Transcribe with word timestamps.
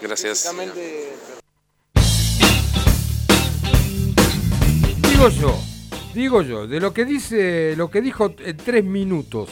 Gracias. 0.00 0.52
Digo 5.10 5.28
yo, 5.30 5.58
digo 6.14 6.42
yo, 6.42 6.66
de 6.66 6.80
lo 6.80 6.92
que 6.92 7.04
dice, 7.04 7.74
lo 7.76 7.90
que 7.90 8.00
dijo 8.00 8.34
en 8.38 8.56
tres 8.56 8.84
minutos 8.84 9.50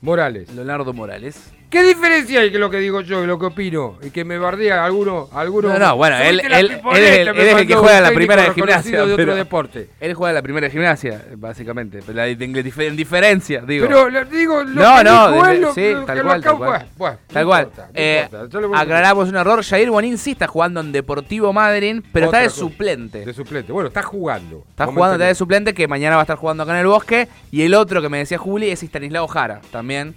Morales. 0.00 0.52
Leonardo 0.54 0.92
Morales. 0.92 1.52
¿Qué 1.70 1.84
diferencia 1.84 2.40
hay 2.40 2.50
que 2.50 2.58
lo 2.58 2.68
que 2.68 2.78
digo 2.78 3.00
yo 3.00 3.22
y 3.22 3.28
lo 3.28 3.38
que 3.38 3.46
opino? 3.46 3.96
Y 4.02 4.10
que 4.10 4.24
me 4.24 4.38
bardea 4.38 4.84
alguno, 4.84 5.28
alguno. 5.32 5.68
No, 5.68 5.78
no, 5.78 5.96
bueno, 5.96 6.16
él, 6.18 6.40
él, 6.40 6.52
él 6.52 6.52
es 6.52 6.58
el, 6.80 6.82
me 6.84 6.98
él 6.98 7.46
es 7.48 7.56
el 7.58 7.66
que 7.68 7.74
juega 7.76 8.00
la 8.00 8.10
primera 8.10 8.42
de 8.42 8.50
gimnasia. 8.54 9.06
de 9.06 9.12
otro 9.12 9.34
deporte. 9.36 9.88
Él 10.00 10.14
juega 10.14 10.32
la 10.32 10.42
primera 10.42 10.66
de 10.66 10.72
gimnasia, 10.72 11.24
básicamente. 11.36 12.00
La, 12.12 12.26
en, 12.26 12.38
dif- 12.38 12.82
en 12.82 12.96
diferencia, 12.96 13.60
digo. 13.60 13.86
Pero 13.86 14.10
le 14.10 14.24
digo, 14.24 14.64
lo 14.64 14.82
no, 14.82 14.96
que 14.98 15.04
no, 15.04 15.32
dijo 15.32 15.46
él, 15.46 15.60
lo- 15.60 15.72
sí, 15.74 15.92
lo 15.92 16.04
tal 16.06 16.16
que 16.16 16.22
lo 16.22 16.28
cual, 16.28 16.42
tal 16.42 16.56
cual. 16.56 16.86
bueno, 16.96 17.18
cual. 17.48 17.62
importa, 17.64 17.88
Eh, 17.94 18.28
a- 18.74 18.80
aclaramos 18.80 19.28
un 19.28 19.36
error. 19.36 19.62
Jair 19.62 19.90
Bonín 19.90 20.18
sí 20.18 20.32
está 20.32 20.48
jugando 20.48 20.80
en 20.80 20.90
Deportivo 20.90 21.52
Madryn, 21.52 22.02
pero 22.12 22.26
Otra 22.26 22.40
está 22.40 22.48
de 22.48 22.54
cosa. 22.54 22.60
suplente. 22.68 23.24
De 23.24 23.32
suplente. 23.32 23.72
Bueno, 23.72 23.86
está 23.88 24.02
jugando. 24.02 24.64
Está 24.70 24.86
jugando, 24.86 25.14
está 25.14 25.26
de 25.26 25.34
suplente, 25.36 25.72
que 25.72 25.86
mañana 25.86 26.16
va 26.16 26.22
a 26.22 26.24
estar 26.24 26.36
jugando 26.36 26.64
acá 26.64 26.72
en 26.72 26.78
el 26.80 26.86
bosque. 26.88 27.28
Y 27.52 27.62
el 27.62 27.74
otro 27.74 28.02
que 28.02 28.08
me 28.08 28.18
decía 28.18 28.38
Juli 28.38 28.70
es 28.70 28.82
Stanislao 28.82 29.28
Jara, 29.28 29.60
también 29.70 30.16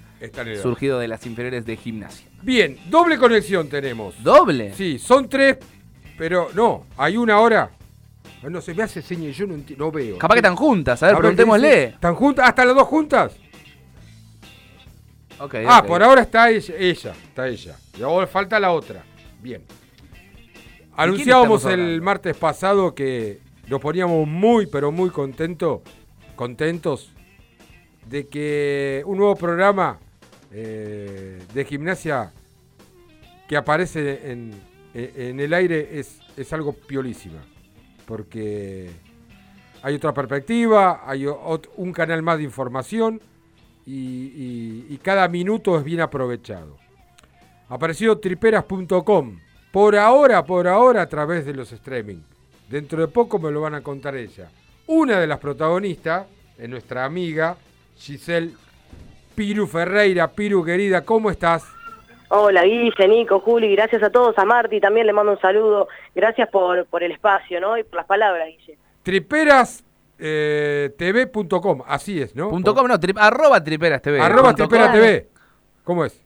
Surgido 0.62 1.00
de 1.00 1.08
las 1.08 1.26
inferiores 1.26 1.66
de 1.66 1.76
gimnasia. 1.76 2.28
Bien, 2.42 2.78
doble 2.90 3.18
conexión 3.18 3.68
tenemos. 3.68 4.22
¿Doble? 4.24 4.74
Sí, 4.74 4.98
son 4.98 5.28
tres, 5.28 5.58
pero 6.18 6.50
no, 6.54 6.86
hay 6.98 7.18
una 7.18 7.40
hora. 7.40 7.72
No 8.44 8.62
se 8.62 8.74
me 8.74 8.84
hace 8.84 9.02
seña 9.02 9.30
y 9.30 9.32
yo 9.32 9.46
no, 9.48 9.92
veo. 9.92 10.18
Capaz 10.18 10.36
que 10.36 10.40
están 10.40 10.56
juntas, 10.56 11.02
a 11.02 11.08
ver, 11.08 11.16
Ahora, 11.16 11.30
¿qué 11.30 11.36
preguntémosle. 11.36 11.84
¿Están 11.86 12.16
juntas? 12.16 12.48
¿Hasta 12.48 12.66
las 12.66 12.76
dos 12.76 12.88
juntas? 12.88 13.34
Ok, 15.40 15.56
Ah, 15.66 15.84
por 15.86 16.04
ahora 16.04 16.22
está 16.22 16.50
ella, 16.50 16.74
ella, 16.78 17.14
está 17.28 17.48
ella. 17.48 17.78
Y 17.98 18.02
ahora 18.02 18.28
falta 18.28 18.60
la 18.60 18.72
otra. 18.72 19.04
Bien. 19.42 19.62
Anunciábamos 20.96 21.66
el 21.66 22.02
martes 22.02 22.36
pasado 22.38 22.94
que 22.94 23.40
nos 23.68 23.82
poníamos 23.82 24.28
muy, 24.28 24.68
pero 24.68 24.92
muy 24.92 25.10
contentos, 25.10 25.82
contentos 26.36 27.12
de 28.08 28.28
que 28.28 29.04
un 29.06 29.18
nuevo 29.18 29.36
programa 29.36 30.00
de 30.54 31.66
gimnasia 31.68 32.32
que 33.48 33.58
aparece 33.58 34.32
en, 34.32 34.52
en 34.94 35.40
el 35.40 35.54
aire 35.54 36.00
es, 36.00 36.20
es 36.38 36.54
algo 36.54 36.74
piolísima. 36.74 37.44
Porque 38.06 38.92
hay 39.82 39.96
otra 39.96 40.14
perspectiva, 40.14 41.02
hay 41.06 41.26
un 41.26 41.92
canal 41.92 42.22
más 42.22 42.38
de 42.38 42.44
información 42.44 43.20
y 43.86 44.98
cada 45.02 45.28
minuto 45.28 45.78
es 45.78 45.84
bien 45.84 46.02
aprovechado. 46.02 46.78
Apareció 47.70 48.18
triperas.com. 48.20 49.40
Por 49.72 49.96
ahora, 49.96 50.46
por 50.46 50.68
ahora, 50.68 51.02
a 51.02 51.10
través 51.10 51.46
de 51.46 51.54
los 51.56 51.72
streaming. 51.72 52.22
Dentro 52.70 53.02
de 53.02 53.08
poco 53.08 53.40
me 53.40 53.50
lo 53.50 53.62
van 53.62 53.74
a 53.74 53.82
contar 53.82 54.16
ella. 54.16 54.52
Una 54.86 55.20
de 55.20 55.26
las 55.26 55.40
protagonistas 55.40 56.28
es 56.58 56.70
nuestra 56.70 57.06
amiga 57.06 57.58
Giselle 57.98 58.54
Piru 59.36 59.68
Ferreira. 59.68 60.32
Piru, 60.32 60.64
querida, 60.64 61.04
¿cómo 61.06 61.30
estás? 61.30 61.64
Hola 62.30 62.64
Guille, 62.64 63.08
Nico, 63.08 63.40
Juli, 63.42 63.76
gracias 63.76 64.02
a 64.02 64.10
todos, 64.10 64.36
a 64.40 64.46
Marti 64.46 64.80
también 64.80 65.06
le 65.06 65.14
mando 65.14 65.34
un 65.34 65.40
saludo, 65.40 65.88
gracias 66.16 66.50
por, 66.50 66.88
por 66.88 67.04
el 67.04 67.12
espacio, 67.12 67.62
¿no? 67.62 67.78
Y 67.78 67.84
por 67.84 67.98
las 67.98 68.08
palabras, 68.08 68.48
Guille. 68.48 68.76
Triperastv.com, 69.04 71.84
así 71.86 72.20
es, 72.22 72.36
¿no? 72.36 72.50
Punto 72.50 72.74
com, 72.74 72.88
no, 72.88 72.96
tri- 73.00 73.16
arroba 73.20 73.64
triperas 73.64 74.02
TV. 74.02 74.20
Arroba 74.20 74.50
Punto 74.50 74.68
Tripera 74.68 74.92
com. 74.92 75.00
TV. 75.00 75.28
¿Cómo 75.84 76.06
es? 76.06 76.20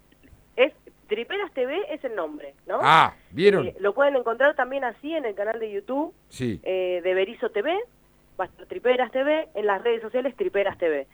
Es 0.55 0.71
Triperas 1.07 1.51
TV 1.53 1.75
es 1.93 2.01
el 2.05 2.15
nombre, 2.15 2.53
¿no? 2.67 2.79
Ah, 2.81 3.13
¿vieron? 3.31 3.67
Eh, 3.67 3.75
lo 3.79 3.93
pueden 3.93 4.15
encontrar 4.15 4.55
también 4.55 4.85
así 4.85 5.13
en 5.13 5.25
el 5.25 5.35
canal 5.35 5.59
de 5.59 5.69
YouTube 5.71 6.13
Sí. 6.29 6.61
eh, 6.63 7.01
de 7.03 7.13
Berizo 7.13 7.49
TV, 7.49 7.77
va 8.39 8.45
a 8.45 8.47
estar 8.47 8.65
Triperas 8.67 9.11
TV, 9.11 9.49
en 9.55 9.65
las 9.65 9.83
redes 9.83 10.01
sociales 10.01 10.33
Triperas 10.37 10.77
TV. 10.77 11.05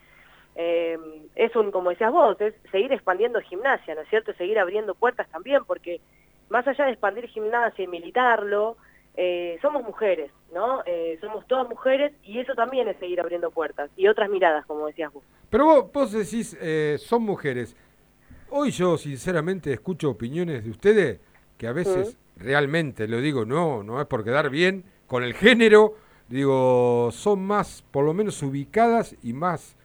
Eh, 0.56 0.98
es 1.36 1.56
un, 1.56 1.72
como 1.72 1.90
decías 1.90 2.12
vos, 2.12 2.40
es 2.42 2.54
seguir 2.72 2.92
expandiendo 2.94 3.42
gimnasia, 3.42 3.96
¿no 3.96 4.02
es 4.02 4.10
cierto? 4.10 4.34
Seguir 4.34 4.60
abriendo 4.60 4.96
puertas 4.96 5.28
también, 5.30 5.66
porque 5.66 6.00
más 6.50 6.68
allá 6.68 6.86
de 6.86 6.92
expandir 6.92 7.28
gimnasia 7.28 7.84
y 7.84 7.88
militarlo, 7.88 8.78
eh, 9.16 9.58
somos 9.62 9.84
mujeres, 9.84 10.32
¿no? 10.54 10.82
Eh, 10.86 11.18
somos 11.22 11.46
todas 11.48 11.68
mujeres 11.70 12.14
y 12.24 12.40
eso 12.40 12.54
también 12.56 12.88
es 12.88 12.98
seguir 12.98 13.20
abriendo 13.20 13.52
puertas 13.52 13.92
y 13.96 14.08
otras 14.08 14.30
miradas, 14.30 14.66
como 14.66 14.88
decías 14.88 15.14
vos. 15.14 15.24
Pero 15.50 15.66
vos, 15.66 15.92
vos 15.92 16.12
decís, 16.12 16.58
eh, 16.62 16.98
son 17.00 17.24
mujeres. 17.24 17.76
Hoy 18.50 18.72
yo 18.72 18.98
sinceramente 18.98 19.72
escucho 19.72 20.10
opiniones 20.10 20.64
de 20.64 20.72
ustedes 20.72 21.20
que 21.58 21.68
a 21.68 21.74
veces 21.74 22.18
realmente, 22.38 23.08
lo 23.08 23.20
digo, 23.20 23.46
no, 23.46 23.84
no 23.84 24.02
es 24.02 24.08
por 24.08 24.24
quedar 24.24 24.50
bien 24.50 24.84
con 25.08 25.24
el 25.24 25.34
género, 25.34 25.96
digo, 26.28 27.10
son 27.12 27.44
más, 27.46 27.84
por 27.92 28.06
lo 28.06 28.14
menos 28.14 28.42
ubicadas 28.42 29.16
y 29.24 29.34
más 29.34 29.76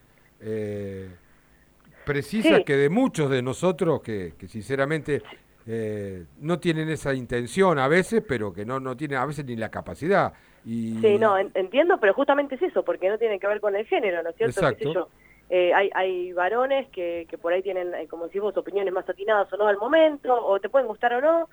eh, 0.41 1.09
precisas 2.05 2.59
Sí. 2.59 2.65
que 2.65 2.77
de 2.77 2.89
muchos 2.89 3.31
de 3.31 3.43
nosotros 3.43 4.01
que, 4.03 4.35
que 4.39 4.49
sinceramente 4.49 5.23
eh, 5.67 6.25
no 6.41 6.59
tienen 6.59 6.89
esa 6.89 7.13
intención 7.13 7.79
a 7.79 7.89
veces, 7.89 8.23
pero 8.27 8.53
que 8.53 8.65
no, 8.65 8.81
no 8.81 8.97
tienen 8.97 9.19
a 9.19 9.27
veces 9.27 9.45
ni 9.45 9.57
la 9.57 9.71
capacidad. 9.71 10.33
Y, 10.65 10.99
Sí, 11.01 11.19
no, 11.19 11.37
en- 11.39 11.51
entiendo, 11.55 11.99
pero 12.01 12.15
justamente 12.15 12.55
es 12.55 12.63
eso, 12.63 12.83
porque 12.85 13.09
no 13.09 13.19
tiene 13.19 13.39
que 13.39 13.47
ver 13.47 13.61
con 13.61 13.77
el 13.77 13.87
género, 13.87 14.23
¿no 14.23 14.31
es 14.31 14.37
cierto? 14.37 14.61
¿Qué 14.61 14.67
sé 14.67 14.85
Exacto. 14.85 14.93
yo? 14.95 15.09
Eh, 15.51 15.73
hay, 15.75 15.91
hay 15.95 16.33
varones 16.33 16.89
que, 16.91 17.27
que 17.29 17.39
por 17.39 17.53
ahí 17.53 17.63
tienen, 17.63 17.95
eh, 17.95 18.07
como 18.09 18.25
decís 18.27 18.41
vos, 18.41 18.57
opiniones 18.57 18.93
más 18.93 19.09
atinadas 19.09 19.51
o 19.53 19.57
no 19.57 19.67
al 19.67 19.79
momento, 19.79 20.35
o 20.35 20.59
te 20.61 20.69
pueden 20.69 20.87
gustar 20.89 21.13
o 21.15 21.21
no, 21.21 21.49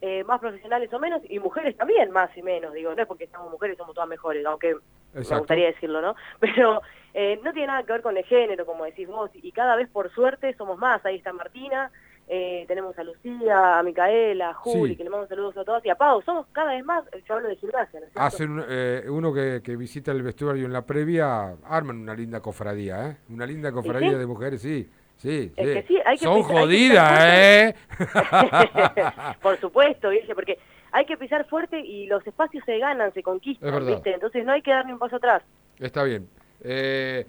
eh, 0.00 0.24
más 0.24 0.40
profesionales 0.40 0.92
o 0.92 0.98
menos, 0.98 1.20
y 1.28 1.38
mujeres 1.40 1.76
también 1.76 2.10
más 2.10 2.36
y 2.36 2.42
menos, 2.42 2.72
digo, 2.74 2.94
no 2.94 3.02
es 3.02 3.08
porque 3.08 3.26
somos 3.28 3.50
mujeres 3.50 3.76
somos 3.76 3.94
todas 3.94 4.08
mejores, 4.08 4.44
aunque 4.46 4.76
me 5.14 5.38
gustaría 5.38 5.66
decirlo, 5.66 6.00
¿no? 6.00 6.14
Pero 6.40 6.80
eh, 7.14 7.40
no 7.42 7.52
tiene 7.52 7.68
nada 7.68 7.82
que 7.82 7.92
ver 7.92 8.02
con 8.02 8.16
el 8.16 8.24
género, 8.24 8.64
como 8.66 8.84
decís 8.84 9.08
vos, 9.08 9.30
y 9.34 9.50
cada 9.52 9.76
vez 9.76 9.88
por 9.88 10.10
suerte 10.12 10.54
somos 10.54 10.78
más, 10.78 11.04
ahí 11.04 11.16
está 11.16 11.32
Martina, 11.32 11.90
eh, 12.32 12.64
tenemos 12.68 12.96
a 12.96 13.02
Lucía, 13.02 13.78
a 13.80 13.82
Micaela, 13.82 14.50
a 14.50 14.54
Juli, 14.54 14.92
Sí. 14.92 14.96
que 14.96 15.02
le 15.04 15.10
mando 15.10 15.26
saludos 15.26 15.56
a 15.56 15.64
todos, 15.64 15.84
y 15.84 15.90
a 15.90 15.96
Pau, 15.96 16.22
somos 16.22 16.46
cada 16.52 16.72
vez 16.74 16.84
más, 16.84 17.04
yo 17.26 17.34
hablo 17.34 17.48
de 17.48 17.56
gimnasia, 17.56 17.98
¿no 17.98 18.06
es? 18.06 18.12
Hacen 18.14 18.64
eh, 18.68 19.02
uno 19.08 19.34
que, 19.34 19.60
que 19.64 19.74
visita 19.74 20.12
el 20.12 20.22
vestuario 20.22 20.64
en 20.66 20.72
la 20.72 20.82
previa, 20.86 21.56
arman 21.64 21.96
una 22.02 22.14
linda 22.14 22.38
cofradía, 22.40 23.08
¿eh? 23.08 23.16
Una 23.30 23.46
linda 23.46 23.72
cofradía 23.72 24.10
sí? 24.12 24.16
de 24.18 24.26
mujeres, 24.26 24.62
sí, 24.62 24.88
sí, 25.16 25.52
Es 25.56 25.66
sí. 25.68 25.74
que 25.74 25.82
sí, 25.88 25.98
hay 26.04 26.16
que 26.16 26.24
Son 26.24 26.36
pisar- 26.36 26.44
hay 26.44 26.54
que 26.54 26.60
jodidas, 26.60 27.20
¿eh? 27.24 27.74
Por 29.42 29.56
supuesto, 29.58 30.10
Guille, 30.10 30.34
porque 30.34 30.58
hay 30.92 31.04
que 31.06 31.16
pisar 31.16 31.46
fuerte 31.46 31.78
y 31.80 32.06
los 32.06 32.26
espacios 32.26 32.64
se 32.64 32.78
ganan, 32.78 33.12
se 33.14 33.22
conquistan. 33.22 33.86
¿viste? 33.86 34.14
Entonces 34.14 34.44
no 34.44 34.52
hay 34.52 34.62
que 34.62 34.70
dar 34.70 34.86
ni 34.86 34.92
un 34.92 34.98
paso 34.98 35.16
atrás. 35.16 35.42
Está 35.78 36.02
bien. 36.04 36.28
Eh, 36.62 37.26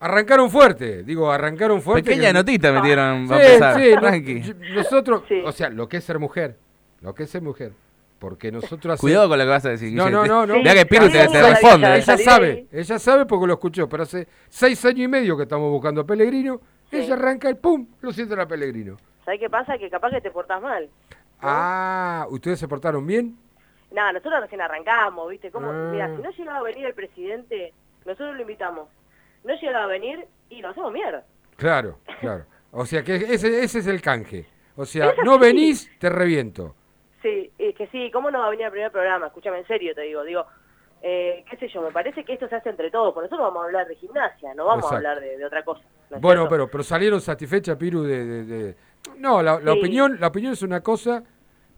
arrancaron 0.00 0.50
fuerte, 0.50 1.02
digo, 1.02 1.30
arrancaron 1.30 1.82
fuerte. 1.82 2.10
Pequeña 2.10 2.28
que- 2.28 2.34
notita 2.34 2.72
metieron 2.72 3.26
Sí, 3.26 3.34
a 3.34 3.36
empezar. 3.36 3.80
sí, 3.80 3.90
no- 3.94 4.00
Tranqui. 4.00 4.54
nosotros, 4.74 5.22
Sí. 5.28 5.40
o 5.44 5.52
sea, 5.52 5.68
lo 5.70 5.88
que 5.88 5.96
es 5.98 6.04
ser 6.04 6.18
mujer, 6.18 6.56
lo 7.00 7.14
que 7.14 7.24
es 7.24 7.30
ser 7.30 7.42
mujer, 7.42 7.72
porque 8.18 8.52
nosotros 8.52 8.94
hace- 8.94 9.00
Cuidado 9.00 9.28
con 9.28 9.38
lo 9.38 9.44
que 9.44 9.50
vas 9.50 9.64
a 9.64 9.70
decir. 9.70 9.92
No, 9.92 10.08
no, 10.10 10.24
no, 10.26 10.46
no. 10.46 10.54
Mirá 10.56 10.74
que 10.74 10.86
Piru 10.86 11.06
Sí, 11.06 11.12
te, 11.12 11.26
sí, 11.26 11.32
te 11.32 11.38
sí, 11.42 11.50
responde. 11.50 11.86
sí, 11.86 11.92
¿eh? 12.10 12.14
Ella 12.14 12.18
sabe, 12.18 12.66
ella 12.72 12.98
sabe 12.98 13.26
porque 13.26 13.46
lo 13.46 13.52
escuchó, 13.54 13.88
pero 13.88 14.04
hace 14.04 14.28
seis 14.48 14.84
años 14.84 15.00
y 15.00 15.08
medio 15.08 15.36
que 15.36 15.42
estamos 15.44 15.70
buscando 15.70 16.02
a 16.02 16.06
Pellegrino, 16.06 16.60
Sí. 16.90 16.96
ella 16.98 17.14
arranca 17.14 17.50
y 17.50 17.54
pum, 17.54 17.86
lo 18.00 18.12
sienten 18.12 18.38
a 18.40 18.46
Pellegrino. 18.46 18.96
¿Sabes 19.24 19.40
qué 19.40 19.50
pasa? 19.50 19.76
Que 19.76 19.90
capaz 19.90 20.10
que 20.10 20.20
te 20.20 20.30
portás 20.30 20.62
mal. 20.62 20.88
Ah, 21.40 22.26
¿ustedes 22.30 22.58
se 22.58 22.68
portaron 22.68 23.06
bien? 23.06 23.36
Nada, 23.90 24.12
nosotros 24.12 24.40
recién 24.42 24.60
arrancamos, 24.60 25.28
¿viste? 25.30 25.50
¿Cómo? 25.50 25.70
Ah. 25.70 25.88
Mira, 25.92 26.14
si 26.16 26.22
no 26.22 26.30
llegaba 26.30 26.58
a 26.58 26.62
venir 26.62 26.86
el 26.86 26.94
presidente, 26.94 27.72
nosotros 28.04 28.34
lo 28.36 28.42
invitamos. 28.42 28.88
No 29.44 29.54
llegaba 29.54 29.84
a 29.84 29.88
venir 29.88 30.26
y 30.50 30.60
lo 30.60 30.68
hacemos 30.68 30.92
mierda. 30.92 31.24
Claro, 31.56 31.98
claro. 32.20 32.44
O 32.70 32.84
sea 32.84 33.02
que 33.02 33.16
ese, 33.16 33.62
ese 33.64 33.78
es 33.78 33.86
el 33.86 34.02
canje. 34.02 34.46
O 34.76 34.84
sea, 34.84 35.12
no 35.24 35.38
venís, 35.38 35.90
te 35.98 36.08
reviento. 36.08 36.74
Sí, 37.22 37.50
es 37.58 37.74
que 37.74 37.86
sí, 37.88 38.10
¿cómo 38.12 38.30
no 38.30 38.40
va 38.40 38.46
a 38.46 38.50
venir 38.50 38.66
al 38.66 38.70
primer 38.72 38.92
programa? 38.92 39.26
Escúchame, 39.26 39.58
en 39.58 39.66
serio 39.66 39.92
te 39.94 40.02
digo, 40.02 40.22
digo, 40.22 40.44
eh, 41.02 41.44
qué 41.50 41.56
sé 41.56 41.68
yo, 41.68 41.80
me 41.82 41.90
parece 41.90 42.24
que 42.24 42.34
esto 42.34 42.48
se 42.48 42.54
hace 42.56 42.68
entre 42.68 42.90
todos, 42.90 43.12
porque 43.12 43.26
nosotros 43.28 43.48
vamos 43.48 43.62
a 43.62 43.66
hablar 43.66 43.88
de 43.88 43.96
gimnasia, 43.96 44.54
no 44.54 44.66
vamos 44.66 44.84
Exacto. 44.84 44.94
a 44.94 45.10
hablar 45.12 45.20
de, 45.20 45.36
de 45.38 45.44
otra 45.44 45.64
cosa. 45.64 45.80
¿no 46.10 46.16
es 46.16 46.22
Bueno, 46.22 46.42
cierto? 46.42 46.50
pero, 46.50 46.70
pero 46.70 46.84
salieron 46.84 47.20
satisfechas, 47.20 47.76
Piru, 47.76 48.02
de... 48.04 48.24
de- 48.24 48.44
de- 48.44 48.76
No, 49.16 49.42
la, 49.42 49.58
la 49.58 49.72
Sí. 49.72 49.78
opinión 49.80 50.16
la 50.20 50.28
opinión 50.28 50.52
es 50.52 50.62
una 50.62 50.80
cosa 50.80 51.24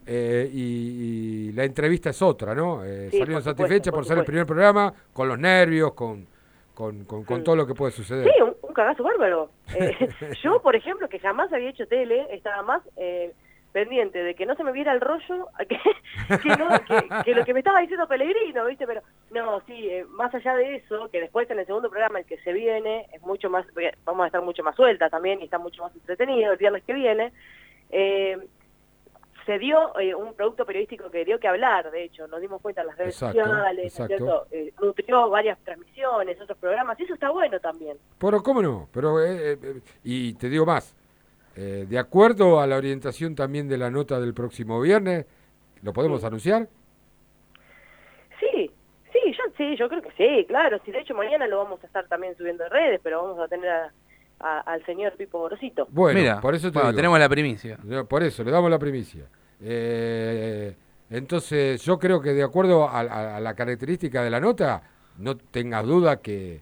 eh, 0.05 0.49
y, 0.51 1.49
y 1.49 1.51
la 1.53 1.63
entrevista 1.63 2.09
es 2.09 2.21
otra, 2.21 2.53
¿no? 2.55 2.83
Eh, 2.83 3.09
Sí, 3.11 3.19
salieron 3.19 3.43
por 3.43 3.43
satisfechas 3.43 4.07
ser 4.07 4.17
el 4.17 4.25
primer 4.25 4.45
programa, 4.45 4.93
con 5.13 5.27
los 5.27 5.37
nervios, 5.39 5.93
con, 5.93 6.25
con, 6.73 7.05
con, 7.05 7.23
con 7.23 7.43
todo 7.43 7.55
lo 7.55 7.67
que 7.67 7.73
puede 7.75 7.91
suceder. 7.91 8.25
Sí, 8.33 8.41
un, 8.41 8.55
un 8.61 8.73
cagazo 8.73 9.03
bárbaro. 9.03 9.51
Eh, 9.75 10.09
yo, 10.43 10.61
por 10.61 10.75
ejemplo, 10.75 11.07
que 11.09 11.19
jamás 11.19 11.51
había 11.53 11.69
hecho 11.69 11.85
tele, 11.87 12.27
estaba 12.31 12.63
más 12.63 12.81
eh, 12.97 13.31
pendiente 13.71 14.21
de 14.21 14.35
que 14.35 14.45
no 14.45 14.55
se 14.55 14.63
me 14.65 14.71
viera 14.73 14.91
el 14.91 14.99
rollo 14.99 15.47
que, 15.69 15.77
que, 16.43 16.49
no- 16.49 16.69
que- 16.85 17.23
que 17.23 17.35
lo 17.35 17.45
que 17.45 17.53
me 17.53 17.59
estaba 17.59 17.79
diciendo 17.79 18.07
Pellegrino, 18.07 18.65
¿viste? 18.65 18.85
Pero 18.87 19.01
no, 19.31 19.61
sí, 19.67 19.87
eh, 19.89 20.05
más 20.09 20.33
allá 20.35 20.55
de 20.55 20.75
eso, 20.77 21.09
que 21.09 21.21
después 21.21 21.49
en 21.49 21.59
el 21.59 21.65
segundo 21.65 21.89
programa, 21.89 22.19
el 22.19 22.25
que 22.25 22.37
se 22.39 22.51
viene, 22.53 23.05
es 23.13 23.21
mucho 23.21 23.49
más, 23.49 23.65
vamos 24.03 24.23
a 24.23 24.27
estar 24.27 24.41
mucho 24.41 24.61
más 24.63 24.75
sueltas 24.75 25.09
también 25.11 25.39
y 25.41 25.45
está 25.45 25.57
mucho 25.57 25.83
más 25.83 25.95
entretenido 25.95 26.51
el 26.51 26.57
viernes 26.57 26.83
que 26.83 26.93
viene. 26.93 27.31
eh, 27.91 28.37
se 29.45 29.57
dio 29.59 29.97
eh, 29.99 30.13
un 30.13 30.33
producto 30.33 30.65
periodístico 30.65 31.09
que 31.09 31.25
dio 31.25 31.39
que 31.39 31.47
hablar, 31.47 31.89
de 31.91 32.03
hecho, 32.03 32.27
nos 32.27 32.39
dimos 32.41 32.61
cuenta 32.61 32.81
en 32.81 32.87
las 32.87 32.97
redes 32.97 33.15
Exacto, 33.15 33.41
sociales. 33.43 33.93
Eh, 34.51 34.73
nutrió 34.81 35.29
varias 35.29 35.57
transmisiones, 35.63 36.39
otros 36.39 36.57
programas, 36.57 36.99
y 36.99 37.03
eso 37.03 37.13
está 37.13 37.29
bueno 37.31 37.59
también. 37.59 37.97
Pero, 38.19 38.43
¿cómo 38.43 38.61
no? 38.61 38.87
Pero, 38.93 39.19
eh, 39.23 39.53
eh, 39.61 39.81
y 40.03 40.33
te 40.35 40.49
digo 40.49 40.65
más, 40.65 40.95
eh, 41.55 41.85
de 41.89 41.97
acuerdo 41.99 42.59
a 42.59 42.67
la 42.67 42.77
orientación 42.77 43.35
también 43.35 43.67
de 43.67 43.77
la 43.77 43.89
nota 43.89 44.19
del 44.19 44.33
próximo 44.33 44.79
viernes, 44.81 45.25
¿lo 45.81 45.91
podemos 45.93 46.21
Sí. 46.21 46.27
anunciar? 46.27 46.67
Sí, 48.39 48.71
sí, 49.11 49.19
yo 49.37 49.43
sí, 49.57 49.75
yo 49.75 49.89
creo 49.89 50.01
que 50.01 50.11
sí, 50.11 50.45
claro. 50.47 50.79
Sí, 50.85 50.91
de 50.91 50.99
hecho 50.99 51.13
mañana 51.13 51.47
lo 51.47 51.57
vamos 51.57 51.83
a 51.83 51.87
estar 51.87 52.07
también 52.07 52.35
subiendo 52.37 52.63
en 52.65 52.69
redes, 52.71 52.99
pero 53.03 53.23
vamos 53.23 53.39
a 53.39 53.47
tener 53.47 53.69
a- 53.69 53.91
a- 54.43 54.59
al 54.61 54.85
señor 54.85 55.13
Pipo 55.13 55.39
Gorosito. 55.39 55.87
Bueno, 55.91 56.19
Mira, 56.19 56.41
por 56.41 56.55
eso 56.55 56.69
te 56.69 56.73
bueno, 56.73 56.89
digo. 56.89 56.97
tenemos 56.97 57.19
la 57.19 57.29
primicia. 57.29 57.77
Por 58.09 58.23
eso, 58.23 58.43
le 58.43 58.51
damos 58.51 58.69
la 58.69 58.79
primicia. 58.79 59.23
Eh, 59.63 60.75
entonces, 61.09 61.81
yo 61.83 61.97
creo 61.99 62.21
que 62.21 62.29
de 62.33 62.43
acuerdo 62.43 62.87
a, 62.87 62.99
a- 63.01 63.37
a 63.37 63.39
la 63.39 63.53
característica 63.55 64.23
de 64.23 64.29
la 64.29 64.39
nota, 64.39 64.81
no 65.17 65.35
tengas 65.37 65.85
duda 65.85 66.21
que 66.21 66.61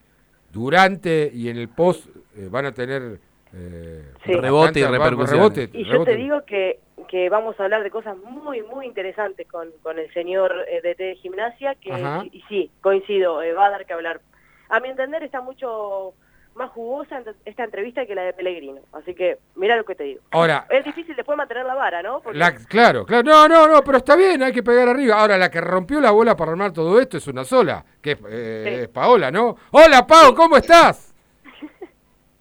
durante 0.51 1.29
y 1.33 1.49
en 1.49 1.57
el 1.57 1.69
post 1.69 2.07
eh, 2.35 2.47
van 2.49 2.65
a 2.65 2.71
tener 2.71 3.19
eh, 3.53 4.03
Sí. 4.25 4.33
Rebote 4.33 4.79
y 4.79 4.83
rebote, 4.83 5.69
Y 5.73 5.83
yo 5.85 5.91
rebote. 5.93 6.11
te 6.11 6.17
digo 6.17 6.45
que, 6.45 6.79
que 7.07 7.29
vamos 7.29 7.59
a 7.59 7.63
hablar 7.63 7.81
de 7.83 7.89
cosas 7.89 8.15
muy, 8.17 8.61
muy 8.61 8.85
interesantes 8.85 9.47
con, 9.47 9.69
con 9.81 9.97
el 9.97 10.11
señor 10.13 10.53
eh, 10.69 10.81
DT 10.83 11.03
de 11.03 11.15
gimnasia, 11.15 11.73
que 11.75 11.91
Ajá. 11.91 12.23
y, 12.31 12.37
y 12.37 12.41
sí, 12.47 12.71
coincido, 12.81 13.41
eh, 13.41 13.53
va 13.53 13.65
a 13.65 13.69
dar 13.71 13.85
que 13.87 13.93
hablar. 13.93 14.21
A 14.69 14.79
mi 14.79 14.89
entender 14.89 15.23
está 15.23 15.41
mucho 15.41 16.13
más 16.55 16.71
jugosa 16.71 17.21
esta 17.45 17.63
entrevista 17.63 18.05
que 18.05 18.13
la 18.15 18.23
de 18.23 18.33
Pellegrino, 18.33 18.81
así 18.91 19.13
que 19.15 19.37
mira 19.55 19.77
lo 19.77 19.85
que 19.85 19.95
te 19.95 20.03
digo. 20.03 20.21
Ahora, 20.31 20.65
Es 20.69 20.83
difícil 20.83 21.15
después 21.15 21.37
mantener 21.37 21.65
la 21.65 21.73
vara, 21.75 22.01
¿no? 22.03 22.19
Porque- 22.19 22.37
La- 22.37 22.53
claro, 22.53 23.05
claro. 23.05 23.23
No, 23.23 23.47
no, 23.47 23.67
no, 23.67 23.81
pero 23.81 23.99
está 23.99 24.15
bien, 24.17 24.43
hay 24.43 24.51
que 24.51 24.61
pegar 24.63 24.89
arriba. 24.89 25.19
Ahora, 25.19 25.37
la 25.37 25.49
que 25.49 25.61
rompió 25.61 26.01
la 26.01 26.11
bola 26.11 26.35
para 26.35 26.51
armar 26.51 26.73
todo 26.73 26.99
esto 26.99 27.15
es 27.17 27.27
una 27.27 27.45
sola, 27.45 27.85
que 28.01 28.11
es, 28.11 28.17
eh, 28.29 28.63
Sí. 28.67 28.81
es 28.83 28.87
Paola, 28.89 29.31
¿no? 29.31 29.55
Hola, 29.71 30.05
Pau, 30.05 30.35
¿cómo 30.35 30.57
estás? 30.57 31.13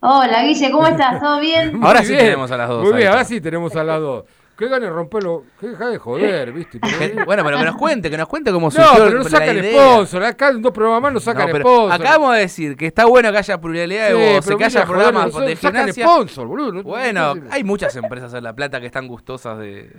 Hola, 0.01 0.43
Guille, 0.45 0.71
¿cómo 0.71 0.87
estás? 0.87 1.21
¿Todo 1.21 1.41
bien? 1.41 1.81
Ahora 1.83 2.03
sí 2.03 2.13
bien, 2.13 2.25
tenemos 2.27 2.51
a 2.53 2.57
las 2.57 2.69
dos 2.69 2.85
Muy 2.85 2.93
bien, 2.99 3.09
ahora 3.09 3.25
sí 3.25 3.41
tenemos 3.41 3.75
a 3.75 3.83
las 3.83 4.01
dos. 4.01 4.25
Qué 4.59 4.65
ganas 4.67 4.89
de 4.89 4.91
romperlo. 4.91 5.45
Qué 5.61 5.69
deja 5.69 5.87
de 5.89 5.99
joder, 5.99 6.53
¿viste? 6.53 6.81
Pero- 6.81 6.99
Que- 6.99 7.25
bueno, 7.25 7.45
pero 7.45 7.59
que 7.59 7.65
nos 7.65 7.77
cuente, 7.77 8.11
que 8.11 8.17
nos 8.19 8.27
cuente 8.27 8.51
cómo 8.51 8.67
no, 8.67 8.71
surgió 8.73 9.05
pero 9.05 9.19
no 9.19 9.25
sacan 9.25 9.57
idea. 9.57 9.73
sponsor. 9.81 10.25
Acá 10.25 10.49
en 10.49 10.61
dos 10.63 10.73
programas 10.73 11.01
más 11.03 11.13
no 11.13 11.21
sacan 11.21 11.47
No, 11.47 11.53
pero 11.53 11.65
sponsor. 11.65 11.93
acabamos 12.01 12.35
de 12.35 12.41
decir 12.41 12.77
que 12.77 12.87
está 12.87 13.05
bueno 13.05 13.31
que 13.31 13.39
haya 13.39 13.61
pluralidad 13.61 14.09
de 14.09 14.15
voces, 14.15 14.57
que 14.57 14.65
haya 14.65 14.85
programas 14.85 15.33
no 15.33 15.41
de 15.43 15.55
sacan 15.55 15.81
gimnasia. 15.87 16.05
sponsor, 16.05 16.47
boludo. 16.49 16.73
no- 16.73 16.83
Bueno, 16.83 17.35
no- 17.37 17.43
hay 17.53 17.63
muchas 17.63 17.95
empresas 17.95 18.35
en 18.35 18.43
La 18.43 18.53
Plata 18.53 18.81
que 18.81 18.87
están 18.87 19.07
gustosas 19.07 19.59
de, 19.59 19.91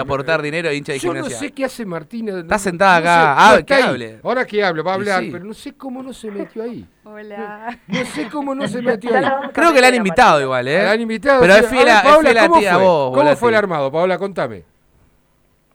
aportar 0.00 0.42
dinero 0.42 0.68
a 0.68 0.72
hincha 0.72 0.92
de 0.92 0.98
Yo 0.98 1.10
no 1.14 1.20
gimnasia. 1.22 1.38
sé 1.38 1.52
qué 1.52 1.64
hace 1.64 1.86
Martina. 1.86 2.40
Está 2.40 2.54
no- 2.56 2.58
sentada 2.58 2.94
no 2.98 3.06
acá. 3.06 3.34
Ah, 3.38 3.56
no, 3.60 3.64
que 3.66 3.74
hable. 3.74 4.20
Ahora 4.24 4.44
que 4.44 4.64
hable, 4.64 4.82
va 4.82 4.90
a 4.90 4.94
hablar, 4.94 5.22
sí. 5.22 5.28
pero 5.30 5.44
no 5.44 5.54
sé 5.54 5.74
cómo 5.76 6.02
no 6.02 6.12
se 6.12 6.28
metió 6.30 6.64
ahí. 6.64 6.84
Hola. 7.08 7.78
No 7.86 8.04
sé 8.04 8.28
cómo 8.28 8.54
no 8.54 8.66
se 8.66 8.82
metió 8.82 9.14
ahí. 9.16 9.24
Creo 9.52 9.72
que 9.72 9.80
la 9.80 9.88
han 9.88 9.94
invitado 9.94 10.40
igual, 10.40 10.66
¿eh? 10.66 10.82
La 10.82 10.90
han 10.92 11.00
invitado. 11.00 11.40
Pero 11.40 11.54
sí. 11.54 11.60
es 11.60 11.66
fiel 11.68 11.84
ver, 11.84 11.94
a- 11.94 11.98
es 11.98 12.02
Paola, 12.02 12.28
fiel 12.30 12.38
a 12.38 12.48
¿cómo 12.48 12.58
ti, 12.60 12.66
a 12.66 12.74
fue? 12.74 12.82
vos, 12.82 13.16
¿Cómo 13.16 13.36
fue 13.36 13.50
el 13.50 13.54
armado, 13.56 13.92
Paola? 13.92 14.18
Contame. 14.18 14.64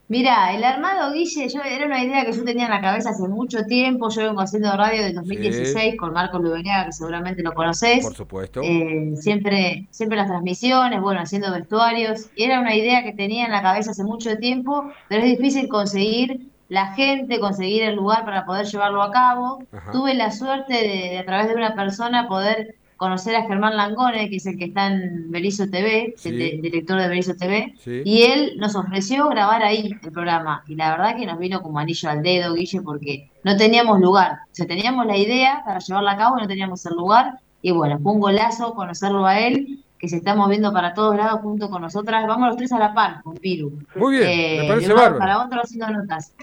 Mira, 0.08 0.52
el 0.54 0.62
armado, 0.62 1.10
Guille, 1.14 1.48
yo 1.48 1.62
era 1.62 1.86
una 1.86 2.04
idea 2.04 2.26
que 2.26 2.32
yo 2.32 2.44
tenía 2.44 2.66
en 2.66 2.70
la 2.72 2.82
cabeza 2.82 3.10
hace 3.10 3.26
mucho 3.28 3.64
tiempo. 3.64 4.10
Yo 4.10 4.20
vengo 4.24 4.42
haciendo 4.42 4.76
radio 4.76 5.00
desde 5.04 5.14
2016 5.14 5.96
con 5.96 6.12
Marco 6.12 6.38
Lubeniaga, 6.38 6.84
que 6.86 6.92
seguramente 6.92 7.42
lo 7.42 7.54
conoces. 7.54 8.04
Por 8.04 8.14
supuesto. 8.14 8.60
Eh, 8.62 9.14
siempre, 9.18 9.86
siempre 9.90 10.18
las 10.18 10.26
transmisiones, 10.26 11.00
bueno, 11.00 11.20
haciendo 11.22 11.50
vestuarios. 11.50 12.26
Y 12.36 12.44
era 12.44 12.60
una 12.60 12.74
idea 12.76 13.02
que 13.04 13.14
tenía 13.14 13.46
en 13.46 13.52
la 13.52 13.62
cabeza 13.62 13.92
hace 13.92 14.04
mucho 14.04 14.36
tiempo, 14.36 14.92
pero 15.08 15.22
es 15.22 15.30
difícil 15.38 15.66
conseguir 15.68 16.51
la 16.72 16.94
gente, 16.94 17.38
conseguir 17.38 17.82
el 17.82 17.96
lugar 17.96 18.24
para 18.24 18.44
poder 18.46 18.66
llevarlo 18.66 19.02
a 19.02 19.10
cabo. 19.10 19.62
Ajá. 19.72 19.92
Tuve 19.92 20.14
la 20.14 20.30
suerte 20.32 20.72
de, 20.74 21.10
de 21.10 21.18
a 21.18 21.24
través 21.26 21.48
de 21.48 21.54
una 21.54 21.74
persona 21.74 22.26
poder 22.28 22.76
conocer 22.96 23.34
a 23.34 23.42
Germán 23.42 23.76
Langone, 23.76 24.30
que 24.30 24.36
es 24.36 24.46
el 24.46 24.56
que 24.56 24.66
está 24.66 24.86
en 24.86 25.30
Berizo 25.30 25.68
TV, 25.68 26.14
Sí. 26.16 26.28
el 26.28 26.62
director 26.62 27.00
de 27.00 27.08
Berizo 27.08 27.34
TV. 27.34 27.74
Sí. 27.78 28.02
Y 28.04 28.22
él 28.22 28.52
nos 28.58 28.76
ofreció 28.76 29.28
grabar 29.28 29.62
ahí 29.64 29.90
el 30.02 30.12
programa. 30.12 30.62
Y 30.68 30.76
la 30.76 30.92
verdad 30.92 31.16
que 31.16 31.26
nos 31.26 31.38
vino 31.38 31.60
como 31.62 31.78
anillo 31.80 32.08
al 32.08 32.22
dedo, 32.22 32.54
Guille, 32.54 32.80
porque 32.80 33.28
no 33.44 33.56
teníamos 33.56 33.98
lugar. 34.00 34.32
O 34.44 34.48
sea, 34.52 34.66
teníamos 34.66 35.04
la 35.06 35.16
idea 35.16 35.62
para 35.66 35.80
llevarla 35.80 36.12
a 36.12 36.16
cabo 36.16 36.38
y 36.38 36.42
no 36.42 36.46
teníamos 36.48 36.86
el 36.86 36.94
lugar. 36.94 37.38
Y 37.60 37.72
bueno, 37.72 37.98
fue 38.00 38.12
un 38.12 38.20
golazo 38.20 38.72
conocerlo 38.74 39.26
a 39.26 39.38
él, 39.40 39.80
que 39.98 40.08
se 40.08 40.16
está 40.16 40.34
moviendo 40.36 40.72
para 40.72 40.94
todos 40.94 41.16
lados 41.16 41.40
junto 41.42 41.68
con 41.70 41.82
nosotras. 41.82 42.24
Vamos 42.26 42.48
los 42.48 42.56
tres 42.56 42.72
a 42.72 42.78
la 42.78 42.94
par 42.94 43.22
con 43.24 43.34
Piru. 43.36 43.72
Muy 43.96 44.18
bien, 44.18 44.28
Eh, 44.30 44.58
me 44.62 44.68
parece 44.68 44.88
de 44.88 44.94
bárbaro. 44.94 45.18
para 45.18 45.44
otro 45.44 45.60
haciendo 45.60 45.90
notas. 45.90 46.34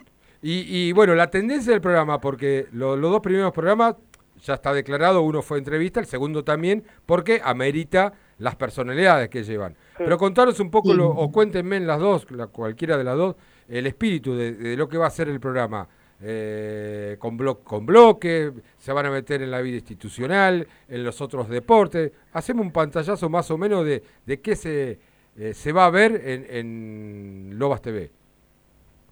Y, 0.42 0.66
y, 0.68 0.92
bueno, 0.94 1.16
la 1.16 1.30
tendencia 1.30 1.72
del 1.72 1.82
programa, 1.82 2.20
porque 2.22 2.68
lo- 2.72 2.96
los 2.96 3.12
dos 3.12 3.22
primeros 3.22 3.52
programas 3.52 3.96
ya 4.42 4.54
está 4.54 4.74
declarado, 4.74 5.22
uno 5.22 5.42
fue 5.42 5.58
entrevista, 5.58 6.00
el 6.00 6.06
segundo 6.06 6.44
también, 6.46 6.84
porque 7.06 7.42
amerita 7.44 8.14
las 8.38 8.56
personalidades 8.56 9.28
que 9.30 9.44
llevan. 9.44 9.76
Pero 9.98 10.18
contanos 10.18 10.60
un 10.62 10.72
poco, 10.72 10.92
Sí. 10.92 10.98
lo- 10.98 11.10
o 11.10 11.30
cuéntenme 11.32 11.76
en 11.76 11.86
las 11.86 12.00
dos, 12.00 12.26
la- 12.32 12.48
cualquiera 12.48 12.98
de 12.98 13.04
las 13.04 13.18
dos, 13.18 13.36
el 13.68 13.86
espíritu 13.86 14.34
de, 14.36 14.54
de 14.54 14.78
lo 14.78 14.88
que 14.88 14.98
va 14.98 15.08
a 15.08 15.12
ser 15.12 15.28
el 15.28 15.40
programa. 15.42 15.88
Eh, 16.22 17.16
con, 17.18 17.38
blo- 17.40 17.64
con 17.64 17.86
bloque, 17.86 18.52
se 18.78 18.92
van 18.92 19.06
a 19.06 19.10
meter 19.12 19.42
en 19.42 19.52
la 19.52 19.62
vida 19.62 19.78
institucional, 19.78 20.68
en 20.90 21.04
los 21.04 21.22
otros 21.22 21.48
deportes. 21.48 22.12
Hacemos 22.34 22.66
un 22.66 22.72
pantallazo 22.74 23.30
más 23.30 23.50
o 23.52 23.58
menos 23.58 23.86
de, 23.86 24.04
de 24.26 24.42
qué 24.42 24.56
se, 24.58 25.00
eh, 25.38 25.54
se 25.54 25.72
va 25.72 25.86
a 25.86 25.90
ver 25.90 26.22
en, 26.26 26.46
en 26.50 27.50
Lobas 27.60 27.82
TV. 27.82 28.12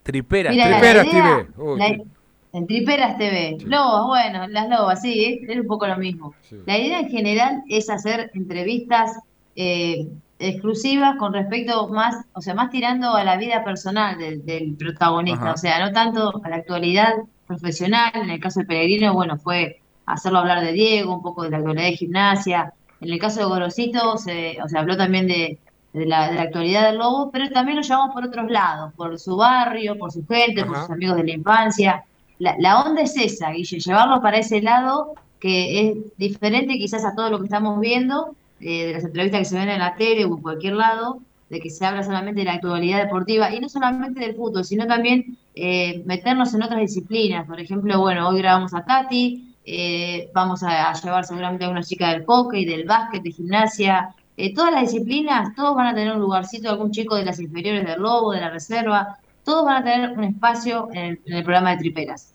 Tripera. 0.08 0.50
Mira, 0.52 0.70
la 0.70 0.80
Triperas 0.80 1.06
idea- 1.08 1.24
TV. 1.56 1.64
Uy, 1.64 1.80
la- 1.80 1.88
tri- 1.90 2.06
en 2.54 2.66
Triperas 2.66 3.18
TV. 3.18 3.58
Lobas, 3.66 4.06
bueno, 4.08 4.48
las 4.48 4.68
lobas, 4.70 5.02
sí, 5.02 5.40
es, 5.44 5.50
es 5.50 5.60
un 5.60 5.68
poco 5.68 5.86
lo 5.86 5.98
mismo. 5.98 6.34
Sí. 6.42 6.56
La 6.66 6.78
idea 6.80 7.00
en 7.02 7.10
general 7.10 7.64
es 7.70 7.90
hacer 7.90 8.32
entrevistas 8.34 9.20
eh, 9.56 10.08
exclusivas 10.40 11.16
con 11.18 11.34
respecto 11.34 11.88
más, 11.90 12.26
o 12.34 12.42
sea, 12.42 12.54
más 12.56 12.70
tirando 12.72 13.14
a 13.16 13.24
la 13.24 13.38
vida 13.38 13.64
personal 13.64 14.18
del, 14.18 14.46
del 14.46 14.74
protagonista, 14.76 15.44
Ajá. 15.44 15.54
o 15.54 15.58
sea, 15.58 15.80
no 15.86 15.92
tanto 15.92 16.42
a 16.44 16.50
la 16.50 16.56
actualidad 16.58 17.14
profesional. 17.48 18.12
En 18.16 18.30
el 18.30 18.40
caso 18.40 18.60
de 18.62 18.66
Peregrino, 18.66 19.14
bueno, 19.14 19.38
fue 19.38 19.82
hacerlo 20.06 20.40
hablar 20.40 20.62
de 20.62 20.72
Diego, 20.72 21.16
un 21.16 21.22
poco 21.22 21.44
de 21.44 21.50
la 21.52 21.58
actualidad 21.58 21.86
de 21.86 21.98
gimnasia. 21.98 22.74
En 23.02 23.12
el 23.12 23.20
caso 23.20 23.40
de 23.42 23.46
Gorosito, 23.46 24.18
se, 24.18 24.58
o 24.64 24.70
sea, 24.70 24.80
habló 24.82 24.96
también 24.98 25.28
de, 25.28 25.60
de 25.98 26.06
la, 26.06 26.30
de 26.30 26.36
la 26.36 26.44
actualidad 26.44 26.88
del 26.88 27.00
Lobo, 27.00 27.32
pero 27.32 27.50
también 27.50 27.78
lo 27.78 27.84
llevamos 27.84 28.14
por 28.14 28.26
otros 28.26 28.50
lados, 28.50 28.94
por 28.96 29.18
su 29.20 29.36
barrio, 29.36 29.98
por 29.98 30.12
su 30.12 30.26
gente, 30.26 30.66
por 30.66 30.78
sus 30.78 30.90
amigos 30.92 31.18
de 31.18 31.24
la 31.24 31.34
infancia. 31.34 32.04
La, 32.40 32.56
la 32.60 32.82
onda 32.82 33.02
es 33.02 33.18
esa, 33.18 33.52
Guille, 33.52 33.80
llevarlo 33.80 34.22
para 34.22 34.38
ese 34.38 34.62
lado 34.62 35.14
que 35.40 35.90
es 35.90 35.98
diferente 36.18 36.78
quizás 36.78 37.06
a 37.06 37.14
todo 37.16 37.30
lo 37.30 37.40
que 37.40 37.46
estamos 37.46 37.80
viendo, 37.80 38.36
eh, 38.60 38.88
de 38.88 38.94
las 38.94 39.04
entrevistas 39.04 39.40
que 39.40 39.46
se 39.46 39.60
ven 39.60 39.70
en 39.70 39.80
la 39.80 39.96
tele 39.96 40.26
o 40.26 40.36
en 40.36 40.42
cualquier 40.42 40.74
lado, 40.74 41.20
de 41.50 41.60
que 41.60 41.70
se 41.70 41.86
habla 41.86 42.04
solamente 42.04 42.42
de 42.42 42.46
la 42.46 42.54
actualidad 42.54 43.04
deportiva, 43.04 43.54
y 43.54 43.60
no 43.60 43.70
solamente 43.70 44.20
del 44.20 44.36
fútbol, 44.36 44.66
sino 44.66 44.86
también 44.88 45.38
eh, 45.56 46.02
meternos 46.06 46.54
en 46.54 46.64
otras 46.64 46.82
disciplinas. 46.82 47.46
Por 47.48 47.60
ejemplo, 47.60 48.00
bueno, 48.00 48.28
hoy 48.28 48.40
grabamos 48.40 48.74
a 48.74 48.84
Tati, 48.84 49.56
eh, 49.64 50.30
vamos 50.34 50.64
a, 50.64 50.90
a 50.90 50.94
llevar 50.94 51.24
seguramente 51.26 51.66
a 51.66 51.70
una 51.70 51.84
chica 51.84 52.10
del 52.10 52.26
hockey, 52.26 52.66
del 52.66 52.86
básquet, 52.86 53.22
de 53.22 53.32
gimnasia, 53.32 54.10
eh, 54.38 54.54
todas 54.54 54.72
las 54.72 54.84
disciplinas, 54.92 55.54
todos 55.56 55.76
van 55.76 55.88
a 55.88 55.94
tener 55.96 56.14
un 56.14 56.22
lugarcito, 56.22 56.70
algún 56.70 56.92
chico 56.92 57.16
de 57.16 57.26
las 57.26 57.40
inferiores 57.40 57.86
del 57.86 58.00
Lobo, 58.02 58.32
de 58.34 58.40
la 58.42 58.50
Reserva, 58.52 59.18
todos 59.44 59.66
van 59.66 59.82
a 59.82 59.84
tener 59.84 60.12
un 60.18 60.24
espacio 60.24 60.88
en 60.94 61.04
el, 61.06 61.20
en 61.26 61.34
el 61.38 61.44
programa 61.44 61.72
de 61.72 61.78
Triperas. 61.78 62.34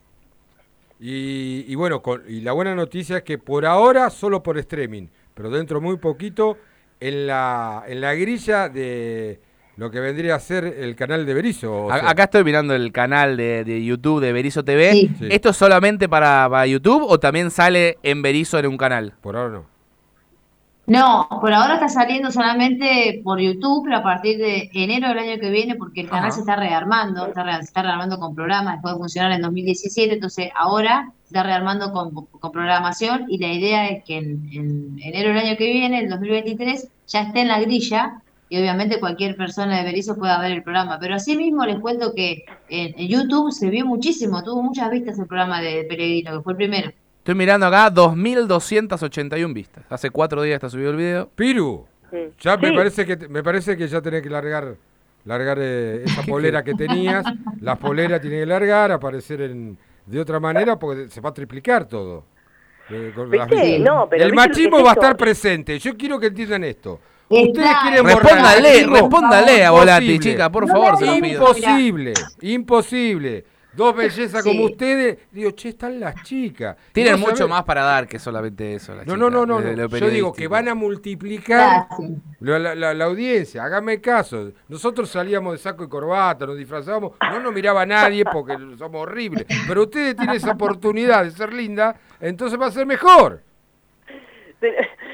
Y, 1.01 1.65
y 1.67 1.75
bueno, 1.75 2.01
con- 2.03 2.23
y 2.29 2.41
la 2.41 2.53
buena 2.53 2.75
noticia 2.75 3.19
es 3.19 3.23
que 3.25 3.39
por 3.39 3.67
ahora 3.67 4.09
solo 4.11 4.43
por 4.43 4.57
streaming, 4.59 5.09
pero 5.35 5.51
dentro 5.51 5.81
muy 5.81 5.97
poquito 5.97 6.59
en 7.01 7.27
la, 7.27 7.83
en 7.89 8.01
la 8.01 8.15
grilla 8.15 8.69
de 8.69 9.41
lo 9.77 9.91
que 9.91 9.99
vendría 9.99 10.37
a 10.37 10.39
ser 10.41 10.65
el 10.65 10.95
canal 10.95 11.27
de 11.27 11.35
Berizo. 11.35 11.73
o 11.87 11.91
A- 11.91 11.99
sea, 11.99 12.11
Acá 12.11 12.25
estoy 12.25 12.45
mirando 12.45 12.75
el 12.75 12.93
canal 12.93 13.37
de, 13.37 13.65
de 13.65 13.85
YouTube 13.85 14.21
de 14.21 14.33
Berizo 14.33 14.65
TV. 14.65 14.93
Sí. 14.93 15.11
Sí. 15.19 15.29
¿Esto 15.31 15.49
es 15.51 15.57
solamente 15.57 16.09
para, 16.09 16.47
para 16.49 16.67
YouTube 16.67 17.03
o 17.09 17.19
también 17.19 17.51
sale 17.51 17.99
en 18.05 18.23
Berizo 18.23 18.59
en 18.61 18.67
un 18.67 18.77
canal? 18.77 19.15
Por 19.21 19.37
ahora 19.37 19.55
no. 19.55 19.65
No, 20.85 21.29
por 21.41 21.53
ahora 21.55 21.75
está 21.75 21.89
saliendo 21.89 22.33
solamente 22.33 23.21
por 23.23 23.41
YouTube, 23.41 23.85
pero 23.85 23.99
a 23.99 24.03
partir 24.03 24.37
de 24.39 24.69
enero 24.75 25.09
del 25.09 25.19
año 25.19 25.39
que 25.41 25.51
viene, 25.51 25.77
porque 25.77 26.01
el 26.01 26.09
canal 26.09 26.25
Ajá. 26.27 26.33
se 26.33 26.41
está 26.41 26.57
rearmando, 26.57 27.27
está 27.29 27.45
re- 27.45 27.55
se 27.59 27.61
está 27.63 27.83
rearmando 27.83 28.19
con 28.19 28.35
programas, 28.35 28.75
después 28.75 28.95
de 28.95 28.99
funcionar 28.99 29.33
en 29.33 29.43
2017, 29.43 30.15
entonces 30.15 30.51
ahora 30.57 31.13
se 31.23 31.29
está 31.29 31.45
rearmando 31.45 31.93
con, 31.93 32.11
con 32.13 32.51
programación 32.53 33.27
y 33.29 33.39
la 33.39 33.53
idea 33.53 33.89
es 33.91 34.03
que 34.05 34.17
en, 34.19 34.49
en 34.53 34.99
enero 35.01 35.29
del 35.29 35.39
año 35.47 35.57
que 35.57 35.73
viene, 35.73 36.01
el 36.01 36.09
2023, 36.11 36.89
ya 37.07 37.21
esté 37.23 37.43
en 37.43 37.49
la 37.49 37.61
grilla 37.61 38.21
y 38.49 38.59
obviamente 38.59 38.99
cualquier 39.01 39.37
persona 39.37 39.79
de 39.79 39.85
Berizo 39.85 40.17
pueda 40.17 40.41
ver 40.41 40.51
el 40.53 40.63
programa. 40.65 40.99
Pero 41.01 41.15
asimismo 41.15 41.65
les 41.65 41.79
cuento 41.79 42.13
que 42.15 42.45
en, 42.69 42.93
en 43.01 43.09
YouTube 43.09 43.53
se 43.53 43.71
vio 43.71 43.87
muchísimo, 43.87 44.43
tuvo 44.43 44.63
muchas 44.63 44.91
vistas 44.91 45.17
el 45.19 45.27
programa 45.27 45.61
de 45.61 45.85
Peregrino, 45.89 46.33
que 46.37 46.43
fue 46.43 46.53
el 46.55 46.57
primero. 46.57 46.91
Estoy 47.23 47.37
mirando 47.37 47.67
acá 47.67 47.89
2.281 47.89 49.55
vistas. 49.55 49.85
Hace 49.89 50.11
cuatro 50.11 50.43
días 50.43 50.57
está 50.57 50.69
subido 50.69 50.91
el 50.91 50.97
video. 50.97 51.29
Piru, 51.37 51.87
Sí. 52.11 52.19
ya 52.41 52.57
me 52.57 52.73
parece 52.75 53.07
que 53.07 53.17
me 53.29 53.45
parece 53.45 53.77
que 53.77 53.87
ya 53.87 54.03
tenés 54.03 54.23
que 54.23 54.29
largar 54.29 54.75
largar 55.25 55.57
eh, 55.61 56.03
esa 56.05 56.23
polera 56.27 56.65
que 56.65 56.75
tenías, 56.75 57.25
la 57.61 57.77
polera 57.77 58.21
tiene 58.21 58.41
que 58.41 58.47
largar, 58.47 58.91
aparecer 58.91 59.41
en, 59.43 59.79
de 60.05 60.21
otra 60.21 60.41
manera 60.41 60.77
porque 60.81 61.09
se 61.09 61.21
va 61.21 61.31
a 61.31 61.35
triplicar 61.35 61.85
todo. 61.87 62.25
Eh, 62.91 63.13
con 63.15 63.31
las. 63.31 63.49
No, 63.79 64.09
pero 64.11 64.25
el 64.25 64.33
¿viste 64.33 64.37
lo 64.37 64.43
que 64.43 64.49
machismo 64.49 64.79
es 64.79 64.85
va 64.85 64.91
a 64.91 64.95
estar 64.95 65.17
presente. 65.17 65.79
Yo 65.79 65.97
quiero 65.97 66.19
que 66.19 66.27
entiendan 66.27 66.65
esto. 66.65 66.99
Ustedes 67.29 67.71
quieren 67.83 68.03
borrar 68.03 68.17
el 68.59 68.83
Respóndale, 68.83 68.87
respóndale 69.01 69.65
a 69.65 69.71
Volati, 69.71 70.19
chica, 70.19 70.51
por 70.51 70.67
No 70.67 70.73
favor, 70.75 70.99
se 70.99 71.07
lo 71.07 71.15
pido. 71.21 71.41
Imposible, 71.41 72.13
imposible. 72.41 73.45
Dos 73.75 73.97
bellezas 73.97 74.43
Sí. 74.43 74.51
como 74.51 74.65
ustedes, 74.67 75.19
digo, 75.31 75.51
che, 75.53 75.71
están 75.71 75.99
las 75.99 76.15
chicas. 76.25 76.77
Tienen 76.93 77.19
mucho 77.19 77.47
sabés- 77.47 77.49
más 77.49 77.63
para 77.65 77.83
dar 77.83 78.07
que 78.07 78.19
solamente 78.19 78.75
eso. 78.75 78.95
las 78.95 79.07
No, 79.07 79.15
chicas, 79.15 79.31
no, 79.31 79.47
no, 79.47 79.61
no. 79.61 79.61
no. 79.61 79.97
Yo 79.99 80.11
digo 80.11 80.33
que 80.33 80.47
van 80.47 80.69
a 80.69 80.75
multiplicar 80.75 81.87
la, 82.41 82.59
la- 82.59 82.75
la- 82.75 82.93
la 82.95 83.05
audiencia. 83.07 83.65
Hágame 83.65 84.01
caso. 84.01 84.53
Nosotros 84.69 85.09
salíamos 85.09 85.53
de 85.55 85.59
saco 85.59 85.85
y 85.85 85.89
corbata, 85.89 86.45
nos 86.47 86.59
disfrazábamos, 86.59 87.13
no 87.21 87.41
nos 87.41 87.53
miraba 87.53 87.87
nadie 87.87 88.25
porque 88.25 88.57
somos 88.77 89.03
horribles. 89.03 89.47
Pero 89.67 89.83
ustedes 89.85 90.17
tienen 90.17 90.37
esa 90.37 90.53
oportunidad 90.53 91.25
de 91.25 91.31
ser 91.31 91.53
linda, 91.53 91.97
entonces 92.21 92.61
va 92.61 92.67
a 92.67 92.71
ser 92.71 92.85
mejor. 92.87 93.43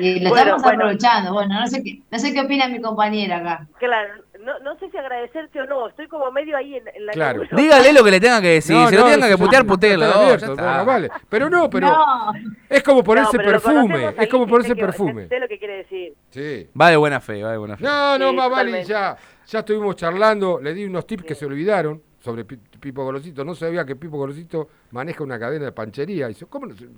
Y 0.01 0.21
lo 0.21 0.29
Bueno, 0.31 0.43
estamos 0.45 0.63
bueno. 0.63 0.79
aprovechando. 0.85 1.33
Bueno, 1.33 1.59
no 1.61 1.67
sé 1.67 1.83
qué, 1.83 2.01
no 2.11 2.19
sé 2.21 2.33
qué 2.33 2.41
opina 2.41 2.69
mi 2.69 2.81
compañera 2.81 3.39
acá. 3.39 3.67
Claro, 3.81 4.23
no, 4.49 4.59
no 4.61 4.79
sé 4.79 4.91
si 4.91 4.97
agradecerte 4.97 5.61
o 5.61 5.67
no, 5.67 5.89
estoy 5.89 6.09
como 6.09 6.31
medio 6.33 6.57
ahí 6.57 6.75
en, 6.77 6.89
en 6.89 7.07
la 7.07 7.13
Claro. 7.13 7.43
Dígale 7.53 7.93
lo 7.93 8.03
que 8.03 8.11
le 8.11 8.21
tenga 8.21 8.41
que 8.41 8.49
decir. 8.49 8.75
No, 8.75 8.89
si 8.89 8.95
lo 8.97 9.03
no, 9.03 9.11
tenga 9.13 9.29
que 9.29 9.37
putear, 9.39 9.67
puteelo. 9.67 10.05
está 10.07 10.17
no, 10.17 10.23
abierto, 10.25 10.47
ya 10.47 10.53
está. 10.53 10.65
bueno, 10.65 10.85
vale. 10.87 11.11
Pero 11.29 11.51
no, 11.51 11.69
pero 11.71 11.87
No, 11.89 12.33
es 12.69 12.83
como 12.83 13.05
ponerse 13.05 13.37
perfume. 13.39 14.15
Es 14.19 14.29
como 14.29 14.47
ponerse 14.47 14.75
perfume. 14.75 15.29
Sé 15.29 15.39
lo 15.39 15.49
que 15.49 15.59
quiere 15.59 15.77
decir. 15.79 16.15
Sí. 16.31 16.69
Va 16.81 16.91
de 16.91 16.97
buena 16.97 17.21
fe, 17.21 17.43
va 17.43 17.53
de 17.53 17.59
buena 17.59 17.77
fe. 17.77 17.85
No, 17.85 18.19
no, 18.19 18.31
Sí, 18.31 18.37
más 18.37 18.51
vale, 18.51 18.85
ya, 18.85 19.17
ya 19.47 19.59
estuvimos 19.61 19.95
charlando, 19.97 20.59
le 20.63 20.73
di 20.75 20.85
unos 20.85 21.07
tips 21.07 21.25
que 21.25 21.35
se 21.35 21.47
olvidaron 21.47 22.03
sobre 22.21 22.45
Pi- 22.45 22.57
Pipo 22.81 23.05
Golosito. 23.05 23.45
No 23.45 23.55
sabía 23.55 23.85
que 23.85 23.97
Pipo 23.97 24.17
Golosito 24.17 24.69
maneja 24.91 25.23
una 25.23 25.39
cadena 25.39 25.67
de 25.67 25.73
panchería. 25.73 26.27
Y 26.27 26.29
dice, 26.31 26.47
¿cómo 26.47 26.67
no 26.67 26.75
se- 26.75 26.89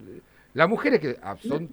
Las 0.54 0.68
mujeres 0.68 1.00
que 1.00 1.16
ah, 1.22 1.36
son 1.36 1.68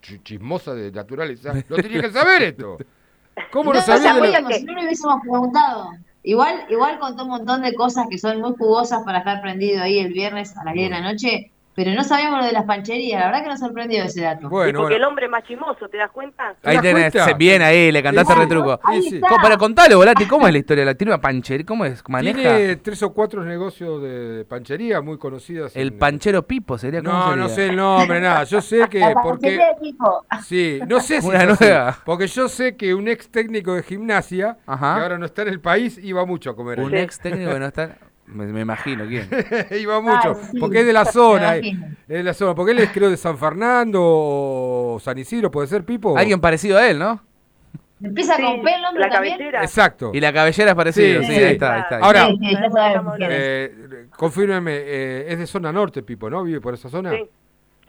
chi- 0.00 0.20
chismosas 0.22 0.76
de 0.76 0.92
naturaleza, 0.92 1.52
lo 1.68 1.76
tenían 1.76 2.02
que 2.02 2.10
saber 2.10 2.42
esto. 2.42 2.76
¿Cómo 3.50 3.72
no 3.72 3.78
no 3.80 3.84
sabía 3.84 4.14
de 4.14 4.20
la- 4.20 4.26
sabíamos, 4.26 4.54
si 4.56 4.64
no 4.64 4.72
lo 4.74 4.82
hubiésemos 4.82 5.20
preguntado. 5.22 5.90
Igual, 6.22 6.64
igual 6.70 6.98
contó 6.98 7.24
un 7.24 7.30
montón 7.30 7.62
de 7.62 7.74
cosas 7.74 8.06
que 8.08 8.18
son 8.18 8.40
muy 8.40 8.54
jugosas 8.56 9.02
para 9.04 9.18
estar 9.18 9.40
prendido 9.42 9.82
ahí 9.82 9.98
el 9.98 10.12
viernes 10.12 10.56
a 10.56 10.64
las 10.64 10.74
10 10.74 10.88
de 10.90 10.96
la 10.96 11.02
noche, 11.12 11.50
pero 11.74 11.92
no 11.92 12.04
sabíamos 12.04 12.40
lo 12.40 12.46
de 12.46 12.52
las 12.52 12.64
pancherías. 12.64 13.20
La 13.20 13.26
verdad 13.26 13.42
que 13.42 13.48
nos 13.48 13.60
sorprendió 13.60 14.04
ese 14.04 14.22
dato. 14.22 14.46
y 14.46 14.48
Bueno, 14.48 14.80
porque 14.80 14.96
el 14.96 15.04
hombre 15.04 15.28
más 15.28 15.44
chimoso, 15.44 15.88
¿te 15.88 15.96
das 15.96 16.10
cuenta? 16.10 16.54
Ahí 16.62 16.78
tenés, 16.78 17.12
cuenta? 17.12 17.32
bien 17.36 17.62
ahí, 17.62 17.90
le 17.92 18.02
cantaste 18.02 18.32
Sí, 18.32 18.38
retruco. 18.38 18.80
Sí, 18.92 19.02
sí. 19.02 19.14
está. 19.16 19.28
¿Cómo- 19.28 19.40
Pero 19.42 19.58
contalo, 19.58 19.96
Volati, 19.96 20.26
¿cómo 20.26 20.46
es 20.46 20.52
la 20.52 20.58
historia? 20.58 20.84
¿La 20.84 20.94
tiene 20.94 21.12
una 21.12 21.20
panchería? 21.20 21.66
¿Cómo 21.66 21.84
es? 21.84 22.02
¿Maneja? 22.08 22.38
Tiene 22.40 22.76
tres 22.76 23.02
o 23.02 23.12
cuatro 23.12 23.44
negocios 23.44 24.02
de 24.02 24.44
panchería 24.48 25.00
muy 25.00 25.18
conocidas. 25.18 25.74
El 25.76 25.88
en- 25.88 25.98
panchero 25.98 26.46
Pipo 26.46 26.78
sería 26.78 27.02
¿cómo 27.02 27.12
No, 27.12 27.24
sería? 27.30 27.42
no 27.42 27.48
sé 27.48 27.66
el 27.68 27.76
nombre, 27.76 28.20
nada. 28.20 28.44
Yo 28.44 28.60
sé 28.60 28.86
que 28.90 29.00
La 29.00 29.14
porque... 29.14 29.50
de 29.52 29.64
Pipo. 29.80 30.24
Sí, 30.44 30.80
no 30.86 31.00
sé 31.00 31.20
si 31.20 31.26
Una 31.28 31.44
nueva. 31.46 31.98
porque 32.04 32.26
yo 32.26 32.48
sé 32.48 32.76
que 32.76 32.94
un 32.94 33.08
ex 33.08 33.28
técnico 33.28 33.74
de 33.74 33.82
gimnasia, 33.82 34.58
Ajá. 34.66 34.94
que 34.96 35.02
ahora 35.02 35.18
no 35.18 35.26
está 35.26 35.42
en 35.42 35.48
el 35.48 35.60
país, 35.60 35.98
iba 36.02 36.24
mucho 36.24 36.50
a 36.50 36.56
comer. 36.56 36.78
Un 36.80 36.94
ahí. 36.94 37.00
ex 37.02 37.18
técnico 37.18 37.52
que 37.52 37.58
no 37.58 37.66
está. 37.66 37.96
Me, 38.26 38.46
me 38.46 38.60
imagino 38.62 39.06
quién. 39.06 39.28
iba 39.80 40.00
mucho, 40.00 40.36
Ay, 40.40 40.48
sí, 40.52 40.58
porque 40.58 40.80
es 40.80 40.86
de 40.86 40.92
la 40.92 41.04
zona, 41.04 41.56
eh, 41.56 41.72
es 42.08 42.08
de 42.08 42.22
la 42.22 42.34
zona, 42.34 42.54
porque 42.54 42.72
él 42.72 42.78
es 42.78 42.90
creo 42.90 43.10
de 43.10 43.16
San 43.16 43.36
Fernando 43.38 44.00
o 44.02 44.98
San 45.00 45.18
Isidro, 45.18 45.50
puede 45.50 45.66
ser 45.68 45.84
Pipo. 45.84 46.16
Alguien 46.16 46.40
parecido 46.40 46.78
a 46.78 46.88
él, 46.88 46.98
¿no? 46.98 47.22
Empieza 48.02 48.36
Sí, 48.36 48.42
con 48.42 48.62
P 48.62 48.74
el 48.74 48.82
la 48.82 49.08
también. 49.08 49.10
cabellera. 49.38 49.62
Exacto. 49.62 50.10
Y 50.12 50.20
la 50.20 50.32
cabellera 50.32 50.70
es 50.70 50.76
parecida. 50.76 51.20
Sí, 51.20 51.26
Sí, 51.26 51.34
sí. 51.34 51.42
ahí 51.42 51.52
está, 51.52 51.74
ahí 51.74 51.80
está. 51.82 51.98
Ahora-. 51.98 52.28
Eh, 53.20 54.06
confírmeme, 54.16 54.72
eh, 54.74 55.26
es 55.28 55.38
de 55.38 55.46
zona 55.46 55.72
norte, 55.72 56.02
Pipo, 56.02 56.28
¿no? 56.28 56.42
¿Vive 56.44 56.60
por 56.60 56.74
esa 56.74 56.88
zona? 56.88 57.12
Sí, 57.12 57.24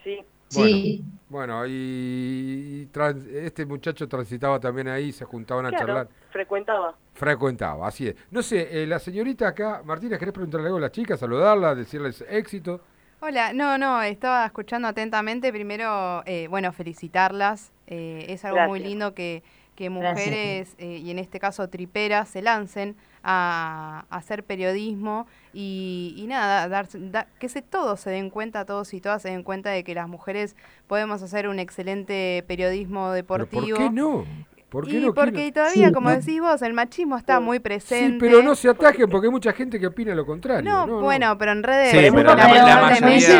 sí. 0.03 0.19
Sí. 0.49 1.03
Bueno, 1.27 1.65
y, 1.65 1.71
y 1.71 2.85
trans- 2.87 3.25
este 3.27 3.65
muchacho 3.65 4.07
transitaba 4.07 4.59
también 4.59 4.87
ahí, 4.87 5.11
se 5.11 5.25
juntaban 5.25 5.65
a 5.65 5.69
Claro, 5.69 5.85
charlar. 5.87 6.09
frecuentaba. 6.29 6.95
Frecuentaba, 7.13 7.87
así 7.87 8.07
es. 8.07 8.15
No 8.31 8.41
sé, 8.43 8.83
eh, 8.83 8.87
la 8.87 8.99
señorita 8.99 9.47
acá, 9.47 9.81
Martina, 9.83 10.17
¿querés 10.17 10.33
preguntarle 10.33 10.67
algo 10.67 10.77
a 10.77 10.81
la 10.81 10.91
chica, 10.91 11.17
saludarla, 11.17 11.73
decirles 11.75 12.23
éxito? 12.29 12.81
Hola, 13.21 13.53
no, 13.53 13.77
no, 13.77 14.01
estaba 14.03 14.45
escuchando 14.45 14.87
atentamente. 14.87 15.51
Primero, 15.51 16.21
eh, 16.25 16.47
bueno, 16.49 16.71
felicitarlas. 16.73 17.71
eh, 17.87 18.25
es 18.29 18.43
algo 18.45 18.61
muy 18.67 18.79
lindo 18.79 19.13
que, 19.13 19.43
que 19.75 19.89
mujeres, 19.89 20.75
eh, 20.77 20.97
y 21.03 21.11
en 21.11 21.19
este 21.19 21.39
caso 21.39 21.69
triperas, 21.69 22.29
se 22.29 22.41
lancen 22.41 22.95
a, 23.27 24.05
a 24.10 24.15
hacer 24.17 24.44
periodismo 24.44 25.25
y, 25.53 26.13
y 26.15 26.27
nada, 26.27 26.67
dar, 26.70 26.88
da- 26.94 27.27
que 27.39 27.50
se, 27.50 27.62
todos 27.63 28.00
se 28.00 28.12
den 28.12 28.29
cuenta, 28.29 28.65
todos 28.65 28.94
y 28.94 29.01
todas 29.01 29.22
se 29.24 29.29
den 29.29 29.41
cuenta 29.44 29.72
de 29.72 29.84
que 29.84 29.96
las 29.96 30.08
mujeres 30.08 30.55
podemos 30.88 31.22
hacer 31.24 31.48
un 31.48 31.58
excelente 31.60 32.44
periodismo 32.48 33.05
¿Pero 33.05 33.13
deportivo. 33.13 33.62
¿Por 33.67 33.77
qué 33.77 33.89
no? 33.89 34.25
¿Por 34.70 34.88
qué 34.88 34.98
y 35.00 35.05
no? 35.05 35.13
porque 35.13 35.32
quieren? 35.32 35.53
todavía, 35.53 35.88
Sí, 35.88 35.94
como 35.94 36.10
no. 36.10 36.15
decís 36.17 36.39
vos, 36.41 36.62
el 36.62 36.74
machismo 36.74 37.17
está 37.17 37.38
Sí. 37.38 37.44
muy 37.44 37.58
Sí, 37.58 37.62
presente. 37.62 38.17
pero 38.20 38.44
no 38.44 38.55
se 38.55 38.70
ataquen 38.70 39.10
porque 39.10 39.27
hay 39.27 39.32
mucha 39.32 39.53
gente 39.53 39.79
que 39.79 39.88
opina 39.88 40.13
lo 40.13 40.25
contrario. 40.25 40.70
No, 40.70 40.86
no. 40.86 41.00
bueno, 41.01 41.38
pero 41.38 41.51
en 41.53 41.63
redes, 41.63 41.91
Sí, 41.91 41.98
pero 42.13 42.36
la- 42.36 42.36
mayoría- 42.36 42.74
en 42.74 42.82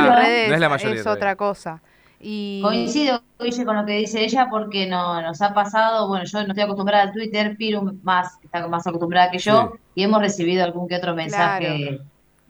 no 0.06 0.16
redes 0.16 0.52
es 0.52 0.60
la 0.60 0.70
mayoría 0.70 0.96
es 1.00 1.04
de 1.04 1.10
otra 1.10 1.36
cosa. 1.36 1.82
Y 2.28 2.60
Coincido, 2.64 3.22
Guille, 3.40 3.66
con 3.66 3.76
lo 3.76 3.86
que 3.86 3.98
dice 3.98 4.24
ella 4.24 4.48
porque 4.50 4.88
no, 4.88 5.22
nos 5.22 5.40
ha 5.44 5.54
pasado, 5.54 6.08
bueno, 6.08 6.26
yo 6.26 6.40
no 6.42 6.48
estoy 6.48 6.64
acostumbrada 6.64 7.04
al 7.04 7.12
Twitter, 7.14 7.56
Piru 7.56 8.00
más, 8.02 8.34
está 8.44 8.68
más 8.68 8.88
acostumbrada 8.88 9.30
que 9.30 9.38
yo, 9.38 9.74
Sí. 9.76 9.80
y 9.94 10.04
hemos 10.06 10.20
recibido 10.22 10.64
algún 10.64 10.88
que 10.88 10.96
otro 10.96 11.14
mensaje 11.14 12.00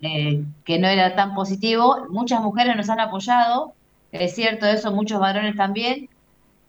eh, 0.02 0.44
que 0.64 0.80
no 0.80 0.88
era 0.88 1.14
tan 1.16 1.34
positivo. 1.36 2.06
Muchas 2.10 2.40
mujeres 2.42 2.76
nos 2.78 2.90
han 2.90 3.02
apoyado, 3.02 3.74
es 4.14 4.34
cierto 4.34 4.66
eso, 4.66 4.92
muchos 4.94 5.20
varones 5.20 5.58
también, 5.58 6.08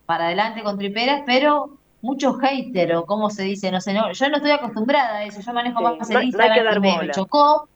para 0.05 0.27
adelante 0.27 0.65
con 0.65 0.77
triperas, 0.77 1.23
pero 1.27 1.79
muchos 2.03 2.39
haters, 2.41 2.97
o 2.97 3.05
como 3.07 3.31
se 3.31 3.45
dice, 3.45 3.71
no 3.71 3.81
sé, 3.81 3.93
no, 3.95 4.11
yo 4.13 4.29
no 4.31 4.37
estoy 4.39 4.51
acostumbrada 4.51 5.19
a 5.19 5.25
eso, 5.25 5.41
yo 5.41 5.53
manejo 5.53 5.79
Sí, 5.79 5.85
más 5.85 5.93
no- 5.99 6.07
el 6.07 6.13
no 6.15 6.19
que 6.21 6.27
Instagram 6.27 6.85
y 6.85 6.99
me, 6.99 7.11
chocó, 7.11 7.69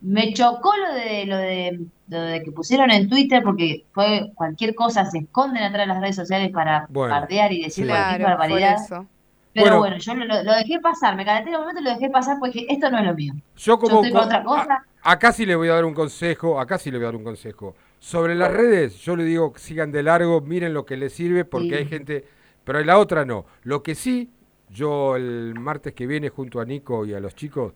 me 0.00 0.32
chocó 0.32 0.70
lo 0.76 0.94
de, 0.94 1.26
lo 1.26 1.36
de 1.36 1.80
lo 2.08 2.20
de 2.20 2.42
que 2.42 2.52
pusieron 2.52 2.90
en 2.92 3.08
Twitter 3.08 3.42
porque 3.42 3.84
fue 3.92 4.30
cualquier 4.34 4.74
cosa, 4.74 5.04
se 5.06 5.18
esconden 5.18 5.62
atrás 5.64 5.86
de 5.88 5.92
las 5.94 6.00
redes 6.00 6.16
sociales 6.16 6.50
para 6.52 6.86
Bueno, 6.88 7.12
bardear 7.14 7.52
y 7.52 7.62
decir 7.62 7.86
cualquier 7.88 8.18
claro, 8.20 8.38
barbaridad. 8.38 8.74
eso. 8.84 9.06
Pero 9.52 9.78
Bueno. 9.78 9.78
bueno, 9.78 9.96
yo 9.98 10.14
lo, 10.14 10.42
lo 10.44 10.52
dejé 10.52 10.78
pasar, 10.80 11.16
me 11.16 11.24
calenté 11.24 11.48
en 11.50 11.56
un 11.56 11.62
momento 11.62 11.80
y 11.80 11.84
lo 11.84 11.90
dejé 11.90 12.10
pasar 12.10 12.36
porque 12.38 12.66
esto 12.68 12.90
no 12.90 12.98
es 12.98 13.04
lo 13.06 13.14
mío. 13.14 13.32
Yo 13.56 13.78
Yo 13.78 13.78
como 13.78 13.96
estoy 14.02 14.12
con 14.12 14.20
co- 14.20 14.26
otra 14.26 14.44
cosa. 14.44 14.84
a- 15.02 15.12
acá 15.12 15.32
sí 15.32 15.46
le 15.46 15.56
voy 15.56 15.68
a 15.68 15.74
dar 15.74 15.84
un 15.84 15.94
consejo, 15.94 16.60
acá 16.60 16.78
sí 16.78 16.90
le 16.90 16.98
voy 16.98 17.04
a 17.06 17.08
dar 17.08 17.16
un 17.16 17.24
consejo. 17.24 17.74
Sobre 17.98 18.34
las 18.34 18.52
redes, 18.52 18.98
yo 18.98 19.16
le 19.16 19.24
digo 19.24 19.52
que 19.52 19.58
sigan 19.60 19.90
de 19.90 20.02
largo, 20.02 20.40
miren 20.42 20.74
lo 20.74 20.84
que 20.84 20.96
les 20.96 21.12
sirve, 21.14 21.44
porque 21.44 21.68
Sí. 21.70 21.74
hay 21.74 21.86
gente, 21.86 22.24
pero 22.64 22.78
en 22.80 22.86
la 22.86 22.98
otra 22.98 23.24
no. 23.24 23.46
Lo 23.62 23.82
que 23.82 23.94
sí, 23.94 24.30
yo 24.68 25.16
el 25.16 25.54
martes 25.58 25.94
que 25.94 26.06
viene 26.06 26.28
junto 26.28 26.60
a 26.60 26.64
Nico 26.66 27.06
y 27.06 27.14
a 27.14 27.20
los 27.20 27.34
chicos, 27.34 27.72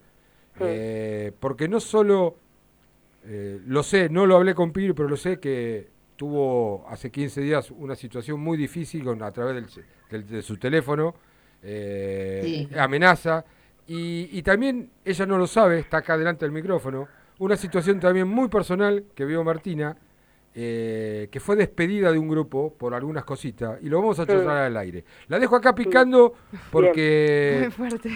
eh, 0.60 1.32
porque 1.40 1.68
no 1.68 1.80
solo, 1.80 2.36
eh, 3.24 3.60
lo 3.66 3.82
sé, 3.82 4.08
no 4.08 4.26
lo 4.26 4.36
hablé 4.36 4.54
con 4.54 4.72
Piro, 4.72 4.94
pero 4.94 5.08
lo 5.08 5.16
sé 5.16 5.38
que 5.40 5.88
tuvo 6.16 6.86
hace 6.88 7.10
15 7.10 7.40
días 7.40 7.70
una 7.70 7.96
situación 7.96 8.40
muy 8.40 8.56
difícil 8.58 9.04
con, 9.04 9.22
a 9.22 9.32
través 9.32 9.66
del, 10.10 10.26
de 10.28 10.42
su 10.42 10.56
teléfono, 10.58 11.14
eh, 11.62 12.40
Sí. 12.42 12.68
amenaza, 12.78 13.44
y, 13.86 14.28
y 14.32 14.42
también 14.42 14.90
ella 15.04 15.26
no 15.26 15.38
lo 15.38 15.46
sabe, 15.46 15.80
está 15.80 15.98
acá 15.98 16.16
delante 16.18 16.44
del 16.44 16.52
micrófono, 16.52 17.08
una 17.38 17.56
situación 17.56 18.00
también 18.00 18.28
muy 18.28 18.48
personal 18.48 19.04
que 19.14 19.24
vio 19.24 19.42
Martina, 19.44 19.96
eh, 20.54 21.28
que 21.30 21.38
fue 21.40 21.54
despedida 21.56 22.10
de 22.10 22.18
un 22.18 22.28
grupo 22.28 22.74
por 22.76 22.92
algunas 22.94 23.24
cositas, 23.24 23.78
y 23.82 23.88
lo 23.88 23.98
vamos 24.00 24.18
a 24.18 24.26
charlar 24.26 24.58
al 24.58 24.76
aire. 24.76 25.04
La 25.28 25.38
dejo 25.38 25.54
acá 25.56 25.74
picando 25.74 26.34
porque 26.70 27.68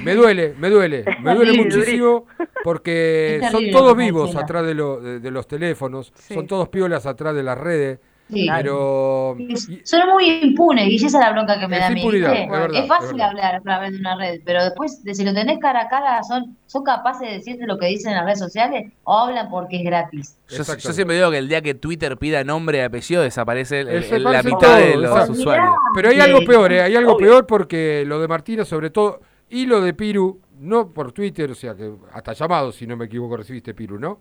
me 0.03 0.15
duele, 0.15 0.55
me 0.59 0.69
duele, 0.71 1.05
me 1.23 1.35
duele 1.35 1.53
Sí, 1.53 1.59
muchísimo 1.59 2.27
porque 2.65 3.41
son 3.51 3.71
todos 3.71 3.97
vivos 3.97 4.35
atrás 4.37 4.67
de, 4.67 4.75
lo- 4.75 5.01
de- 5.01 5.21
de 5.21 5.31
los 5.31 5.47
teléfonos, 5.47 6.13
Sí. 6.17 6.35
son 6.35 6.47
todos 6.47 6.69
piolas 6.71 7.07
atrás 7.07 7.35
de 7.35 7.43
las 7.43 7.57
redes, 7.59 8.01
Sí. 8.33 8.49
pero... 8.51 9.37
Son 9.85 10.09
muy 10.09 10.25
impunes, 10.43 10.87
y 10.89 10.97
esa 10.97 11.07
es 11.07 11.13
la 11.13 11.31
bronca 11.33 11.61
que 11.61 11.69
me 11.69 11.77
Es 11.77 11.81
da 11.83 11.87
a 11.89 11.91
mí. 11.91 12.01
es 12.07 12.23
verdad, 12.51 12.75
es 12.75 12.87
fácil 12.89 13.17
es 13.17 13.23
hablar 13.23 13.55
a 13.57 13.61
través 13.61 13.93
de 13.93 13.99
una 13.99 14.17
red, 14.17 14.41
pero 14.47 14.65
después, 14.65 15.05
de 15.05 15.15
si 15.15 15.25
lo 15.25 15.35
tenés 15.35 15.59
cara 15.59 15.83
a 15.83 15.89
cara, 15.89 16.23
¿son, 16.23 16.57
¿son 16.67 16.83
capaces 16.85 17.29
de 17.29 17.35
decirte 17.35 17.67
lo 17.67 17.77
que 17.79 17.87
dicen 17.87 18.13
en 18.13 18.17
las 18.17 18.25
redes 18.25 18.39
sociales 18.39 18.91
o 19.05 19.17
hablan 19.19 19.51
porque 19.51 19.77
es 19.77 19.85
gratis? 19.85 20.39
Yo, 20.49 20.65
siempre 20.65 21.17
digo 21.17 21.31
que 21.31 21.37
el 21.39 21.49
día 21.49 21.61
que 21.61 21.75
Twitter 21.75 22.17
pida 22.17 22.43
nombre 22.45 22.79
y 22.79 22.81
apellido 22.81 23.23
desaparece 23.23 23.81
el- 23.81 23.89
el- 23.89 24.03
Ese 24.05 24.19
la 24.19 24.43
mitad 24.43 24.59
todo, 24.59 24.77
de 24.77 24.97
los 24.97 25.11
exacto. 25.11 25.33
usuarios. 25.33 25.75
Pero 25.95 26.09
hay 26.09 26.15
Sí. 26.17 26.21
algo 26.23 26.45
peor, 26.47 26.73
¿eh? 26.73 26.81
hay 26.81 26.97
algo 26.97 27.13
Obvio. 27.17 27.27
peor 27.27 27.47
porque 27.47 28.05
lo 28.07 28.21
de 28.21 28.29
Martina 28.29 28.65
sobre 28.65 28.89
todo, 28.89 29.21
y 29.51 29.67
lo 29.67 29.83
de 29.83 29.93
Piru, 29.93 30.41
no 30.61 30.89
por 30.95 31.13
Twitter, 31.13 31.51
o 31.51 31.55
sea 31.55 31.75
que 31.75 31.93
hasta 32.13 32.33
llamado, 32.33 32.73
si 32.73 32.87
no 32.87 32.97
me 32.97 33.05
equivoco, 33.05 33.37
recibiste 33.37 33.75
Piru, 33.75 33.99
¿no? 33.99 34.19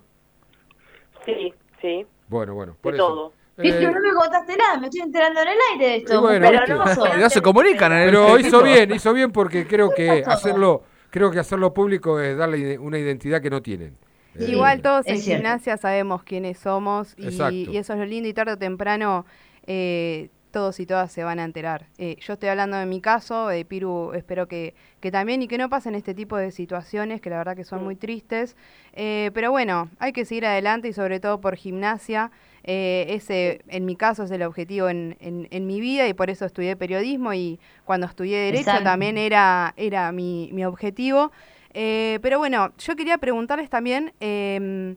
Sí, 1.26 1.54
sí, 1.82 2.06
Bueno, 2.28 2.54
bueno, 2.54 2.76
por 2.82 2.92
de 2.92 2.98
eso. 2.98 3.08
todo. 3.08 3.34
Viste, 3.58 3.84
Eh, 3.84 3.92
no 3.92 4.00
me 4.00 4.14
contaste 4.14 4.58
nada, 4.58 4.80
me 4.80 4.88
estoy 4.88 5.02
enterando 5.02 5.42
en 5.42 5.48
el 5.48 5.58
aire 5.74 5.86
de 5.86 5.96
esto. 5.98 6.22
Bueno, 6.22 6.48
pero. 6.50 6.84
No 7.20 7.30
se 7.30 7.42
comunican 7.42 7.92
en 7.92 8.00
el 8.00 8.06
Pero 8.06 8.40
hizo 8.40 8.64
bien, 8.64 8.94
hizo 8.94 9.14
bien 9.14 9.32
porque 9.32 9.68
creo 9.68 9.92
que 9.92 10.24
hacerlo, 10.26 10.84
creo 11.10 11.30
que 11.30 11.40
hacerlo 11.40 11.74
público 11.74 12.20
es 12.20 12.36
darle 12.36 12.80
una 12.80 12.98
identidad 12.98 13.42
que 13.42 13.50
no 13.50 13.62
tienen. 13.62 13.98
Eh, 14.36 14.46
Igual 14.50 14.82
todos 14.82 15.06
en 15.08 15.20
cierto. 15.20 15.44
gimnasia 15.44 15.78
sabemos 15.78 16.24
quiénes 16.24 16.58
somos 16.58 17.14
y, 17.18 17.28
eso 17.28 17.94
es 17.94 18.00
lo 18.00 18.06
lindo 18.06 18.28
y 18.28 18.34
tarde 18.34 18.54
o 18.54 18.58
temprano 18.58 19.26
eh, 19.68 20.30
todos 20.54 20.80
y 20.80 20.86
todas 20.86 21.12
se 21.12 21.26
van 21.26 21.40
a 21.40 21.44
enterar. 21.44 21.88
Eh, 21.98 22.16
yo 22.22 22.34
estoy 22.34 22.48
hablando 22.48 22.78
de 22.78 22.86
mi 22.86 23.02
caso, 23.02 23.48
de 23.48 23.66
Piru 23.66 24.14
espero 24.14 24.48
que, 24.48 24.76
que 25.02 25.12
también 25.12 25.42
y 25.42 25.50
que 25.50 25.58
no 25.58 25.68
pasen 25.68 25.96
este 25.96 26.14
tipo 26.14 26.38
de 26.38 26.52
situaciones 26.52 27.20
que 27.20 27.30
la 27.30 27.40
verdad 27.40 27.56
que 27.58 27.66
son 27.66 27.84
muy 27.84 27.98
tristes. 27.98 28.56
Eh, 28.94 29.32
pero 29.34 29.52
bueno, 29.52 29.90
hay 30.00 30.14
que 30.14 30.24
seguir 30.24 30.46
adelante 30.46 30.88
y 30.88 30.94
sobre 30.94 31.20
todo 31.20 31.42
por 31.42 31.56
gimnasia. 31.58 32.32
Eh, 32.64 33.06
ese, 33.10 33.62
en 33.68 33.86
mi 33.86 33.96
caso, 33.96 34.24
es 34.24 34.32
el 34.32 34.42
objetivo 34.44 34.88
en, 34.90 35.18
en- 35.20 35.48
en 35.52 35.68
mi 35.68 35.82
vida 35.82 36.08
y 36.08 36.14
por 36.14 36.30
eso 36.30 36.46
estudié 36.46 36.76
periodismo 36.78 37.34
y 37.34 37.60
cuando 37.84 38.08
estudié 38.08 38.38
Derecho 38.38 38.62
Exacto. 38.62 38.84
también 38.86 39.18
era, 39.18 39.74
era 39.78 40.12
mi, 40.14 40.50
mi 40.54 40.64
objetivo. 40.66 41.32
Eh, 41.74 42.20
pero 42.22 42.38
bueno, 42.40 42.72
yo 42.78 42.96
quería 42.96 43.18
preguntarles 43.18 43.70
también 43.70 44.14
em, 44.20 44.96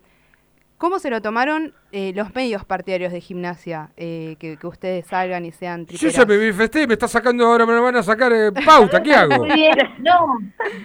cómo 0.79 0.99
se 0.99 1.11
lo 1.11 1.23
tomaron 1.23 1.73
eh, 1.93 2.13
los 2.15 2.35
medios 2.35 2.65
partidarios 2.65 3.13
de 3.13 3.21
gimnasia, 3.21 3.91
eh, 3.97 4.37
que, 4.39 4.57
que 4.57 4.67
ustedes 4.67 5.07
salgan 5.07 5.45
y 5.47 5.53
sean 5.53 5.83
Yo 5.83 5.87
triperas. 5.87 6.15
ya 6.15 6.27
me 6.27 6.37
manifesté, 6.39 6.87
me 6.87 6.93
está 6.95 7.09
sacando 7.09 7.47
ahora, 7.47 7.65
me 7.67 7.73
lo 7.73 7.83
van 7.83 7.97
a 7.97 8.03
sacar 8.03 8.33
eh, 8.33 8.53
pauta, 8.53 9.03
¿qué 9.03 9.15
hago? 9.15 9.39
Muy 9.39 9.51
bien, 9.55 9.77
no, 10.01 10.27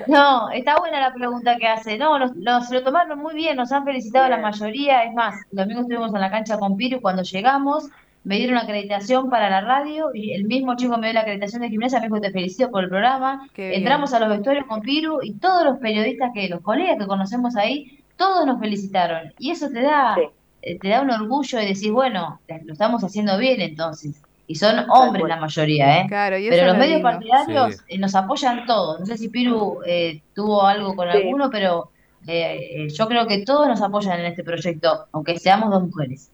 no, 0.08 0.50
está 0.52 0.80
buena 0.80 1.00
la 1.02 1.14
pregunta 1.14 1.58
que 1.58 1.68
hace. 1.68 1.98
No, 1.98 2.18
los, 2.20 2.32
los- 2.36 2.68
se 2.68 2.76
lo 2.76 2.84
tomaron 2.84 3.20
muy 3.20 3.34
bien, 3.36 3.58
nos 3.58 3.72
han 3.72 3.84
felicitado 3.86 4.30
la 4.30 4.38
mayoría. 4.38 5.04
Es 5.04 5.14
más, 5.14 5.36
el 5.52 5.58
domingo 5.58 5.82
estuvimos 5.82 6.14
en 6.14 6.22
la 6.22 6.32
cancha 6.32 6.58
con 6.58 6.78
Piru 6.78 7.02
cuando 7.02 7.24
llegamos 7.24 7.90
me 8.24 8.36
dieron 8.38 8.58
acreditación 8.60 9.32
para 9.32 9.50
la 9.50 9.62
radio 9.62 10.12
y 10.14 10.34
el 10.34 10.44
mismo 10.44 10.76
chico 10.76 10.96
me 11.00 11.08
dio 11.08 11.14
la 11.16 11.22
acreditación 11.22 11.64
de 11.64 11.70
gimnasia, 11.70 12.00
me 12.00 12.06
dijo 12.06 12.22
te 12.22 12.30
felicito 12.30 12.70
por 12.70 12.84
el 12.84 12.90
programa. 12.92 13.50
Qué 13.52 13.70
bien. 13.70 13.80
Entramos 13.80 14.14
a 14.14 14.20
los 14.20 14.30
vestuarios 14.30 14.68
con 14.68 14.82
Piru 14.82 15.22
y 15.24 15.34
todos 15.40 15.66
los 15.66 15.80
periodistas 15.80 16.30
que, 16.32 16.48
los 16.48 16.62
colegas 16.62 16.98
que 17.00 17.08
conocemos 17.08 17.56
ahí, 17.56 18.01
todos 18.22 18.46
nos 18.46 18.60
felicitaron. 18.60 19.34
Y 19.40 19.52
eso 19.52 19.68
te 19.70 19.82
da, 19.82 20.16
Sí. 20.16 20.22
eh, 20.62 20.80
te 20.80 20.90
da 20.90 21.02
un 21.02 21.12
orgullo 21.12 21.58
de 21.60 21.66
decir, 21.66 21.92
bueno, 21.92 22.40
lo 22.66 22.74
estamos 22.74 23.04
haciendo 23.04 23.38
bien 23.38 23.60
entonces. 23.62 24.22
Y 24.48 24.56
son 24.56 24.86
hombres 24.90 25.24
la 25.28 25.38
mayoría, 25.38 26.02
¿eh? 26.02 26.06
Claro, 26.10 26.38
y 26.38 26.48
eso 26.48 26.52
Pero 26.56 26.66
los 26.68 26.74
lo 26.74 26.80
medios 26.80 26.98
lindo. 26.98 27.10
partidarios 27.12 27.76
Sí. 27.78 27.84
eh, 27.96 27.98
nos 28.00 28.14
apoyan 28.16 28.66
todos. 28.66 29.00
No 29.00 29.06
sé 29.06 29.18
si 29.18 29.30
Piru 29.30 29.80
eh, 29.86 30.22
tuvo 30.36 30.64
algo 30.64 30.96
con 30.96 31.10
Sí. 31.10 31.18
alguno, 31.18 31.50
pero 31.50 31.90
eh, 32.28 32.84
eh, 32.86 32.90
yo 32.90 33.08
creo 33.08 33.26
que 33.28 33.44
todos 33.46 33.68
nos 33.68 33.82
apoyan 33.82 34.20
en 34.20 34.26
este 34.28 34.44
proyecto, 34.44 35.08
aunque 35.14 35.40
seamos 35.40 35.72
dos 35.72 35.84
mujeres. 35.84 36.32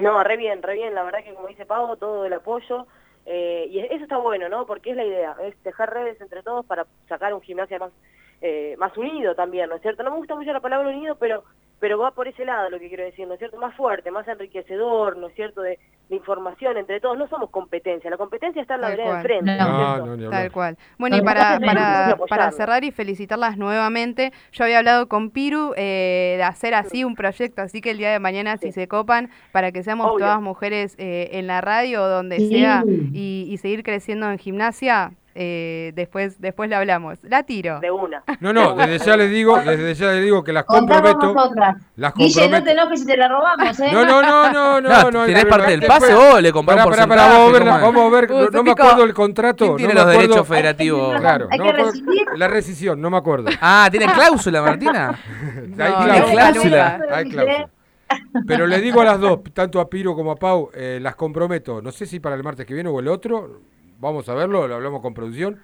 No, 0.00 0.22
re 0.24 0.36
bien, 0.36 0.62
re 0.62 0.74
bien, 0.74 0.94
la 0.94 1.02
verdad 1.04 1.22
que 1.24 1.34
como 1.34 1.48
dice 1.48 1.64
Pavo, 1.66 1.96
todo 1.96 2.24
el 2.26 2.32
apoyo, 2.32 2.86
eh, 3.24 3.66
y 3.70 3.78
eso 3.80 4.02
está 4.02 4.18
bueno, 4.18 4.48
¿no? 4.48 4.66
Porque 4.66 4.90
es 4.90 4.96
la 4.96 5.04
idea, 5.04 5.36
es 5.44 5.54
tejer 5.62 5.88
redes 5.90 6.20
entre 6.20 6.42
todos 6.42 6.64
para 6.66 6.86
sacar 7.08 7.32
un 7.34 7.40
gimnasia 7.40 7.78
más, 7.78 7.92
eh, 8.40 8.74
más 8.78 8.96
unido 8.96 9.34
también, 9.34 9.68
¿no 9.68 9.76
es 9.76 9.82
cierto? 9.82 10.02
No 10.02 10.10
me 10.10 10.16
gusta 10.18 10.34
mucho 10.36 10.52
la 10.52 10.60
palabra 10.60 10.88
unido, 10.88 11.16
pero 11.16 11.44
pero 11.78 11.98
va 11.98 12.10
por 12.12 12.26
ese 12.26 12.46
lado 12.46 12.70
lo 12.70 12.78
que 12.78 12.88
quiero 12.88 13.04
decir, 13.04 13.26
¿no 13.28 13.34
es 13.34 13.38
cierto? 13.38 13.58
Más 13.58 13.74
fuerte, 13.76 14.10
más 14.10 14.26
enriquecedor, 14.26 15.18
¿no 15.18 15.26
es 15.26 15.34
cierto? 15.34 15.60
De, 15.60 15.78
de 16.08 16.16
información 16.16 16.78
entre 16.78 17.00
todos, 17.00 17.18
no 17.18 17.28
somos 17.28 17.50
competencia, 17.50 18.08
la 18.08 18.16
competencia 18.16 18.62
está 18.62 18.76
en 18.76 18.80
la 18.80 18.86
Tal 18.88 18.96
vereda 18.96 19.22
de 19.42 19.60
hablar. 19.60 20.30
Tal 20.30 20.52
cual. 20.52 20.78
Bueno, 20.98 21.16
y 21.18 21.20
para, 21.20 21.60
para, 21.60 22.16
para 22.28 22.50
cerrar 22.52 22.82
y 22.84 22.92
felicitarlas 22.92 23.58
nuevamente, 23.58 24.32
yo 24.52 24.64
había 24.64 24.78
hablado 24.78 25.06
con 25.08 25.30
Piru 25.30 25.74
eh, 25.76 26.36
de 26.38 26.42
hacer 26.44 26.72
así 26.74 27.04
un 27.04 27.14
proyecto, 27.14 27.60
así 27.60 27.82
que 27.82 27.90
el 27.90 27.98
día 27.98 28.10
de 28.10 28.20
mañana 28.20 28.56
si 28.56 28.72
se 28.72 28.88
copan, 28.88 29.30
para 29.52 29.70
que 29.70 29.82
seamos 29.82 30.06
Obvio. 30.06 30.24
todas 30.26 30.40
mujeres 30.40 30.94
eh, 30.98 31.28
en 31.32 31.46
la 31.46 31.60
radio 31.60 32.04
o 32.04 32.08
donde 32.08 32.38
Sí. 32.38 32.48
sea 32.48 32.84
y, 33.12 33.46
y 33.50 33.56
seguir 33.58 33.82
creciendo 33.82 34.30
en 34.30 34.38
gimnasia, 34.38 35.12
eh, 35.38 35.92
después, 35.94 36.40
después 36.40 36.70
le 36.70 36.76
hablamos. 36.76 37.18
La 37.22 37.42
tiro. 37.42 37.78
De 37.80 37.90
una. 37.90 38.22
No, 38.40 38.52
no, 38.54 38.74
desde 38.74 39.04
ya 39.04 39.16
les 39.18 39.30
digo, 39.30 39.58
desde 39.58 39.94
ya 39.94 40.12
les 40.12 40.22
digo 40.24 40.42
que 40.42 40.52
las 40.52 40.64
comprometo. 40.64 41.34
Las 41.96 42.14
Guille, 42.14 42.48
no 42.48 42.62
te 42.62 42.64
comprometo. 42.64 42.70
enojes 42.70 43.00
si 43.00 43.06
te 43.06 43.16
la 43.18 43.28
robamos, 43.28 43.80
¿eh? 43.80 43.90
No, 43.92 44.04
no, 44.06 44.22
no, 44.22 44.50
no, 44.50 44.80
no, 44.80 45.10
No, 45.10 45.26
¿tenés 45.26 45.44
parte 45.44 45.70
del 45.72 45.82
pase 45.82 46.14
vos? 46.14 46.40
¿Le 46.40 46.52
pará, 46.52 46.64
pará, 46.66 46.84
porcentaje? 46.84 47.20
vamos 47.20 47.48
a 47.48 47.52
ver, 47.52 47.64
la- 47.66 47.78
vamos 47.78 48.02
a 48.02 48.08
ver, 48.20 48.32
Uh, 48.32 48.50
no, 48.50 48.62
me 48.62 48.70
acuerdo 48.70 49.04
el 49.04 49.14
contrato. 49.14 49.56
¿Quién 49.58 49.70
no 49.72 49.76
tiene 49.76 49.94
los 49.94 50.06
derechos 50.06 50.48
federativos? 50.48 51.20
Claro, 51.20 51.48
Hay 51.50 51.58
no 51.58 51.64
que 51.64 51.72
me 51.72 51.78
acuerdo- 51.78 51.92
rescindir. 51.92 52.26
la 52.36 52.48
rescisión, 52.48 53.00
no 53.00 53.10
me 53.10 53.16
acuerdo. 53.18 53.50
Ah, 53.60 53.88
¿tiene 53.90 54.06
cláusula, 54.06 54.62
Martina? 54.62 55.18
Hay 55.78 55.92
cláusula. 55.92 56.14
hay 56.14 56.32
cláusula. 56.32 57.00
Hay 57.12 57.30
cláusula. 57.30 57.68
Pero 58.46 58.66
le 58.68 58.80
digo 58.80 59.00
a 59.00 59.04
las 59.04 59.20
dos, 59.20 59.40
tanto 59.52 59.80
a 59.80 59.90
Piro 59.90 60.14
como 60.14 60.30
a 60.30 60.36
Pau, 60.36 60.70
eh, 60.74 60.98
las 61.02 61.16
comprometo. 61.16 61.82
No 61.82 61.90
sé 61.90 62.06
si 62.06 62.20
para 62.20 62.36
el 62.36 62.42
martes 62.44 62.64
que 62.64 62.72
viene 62.72 62.88
o 62.88 63.00
el 63.00 63.08
otro, 63.08 63.60
vamos 63.98 64.28
a 64.28 64.34
verlo, 64.34 64.66
lo 64.68 64.74
hablamos 64.76 65.00
con 65.00 65.14
producción. 65.14 65.58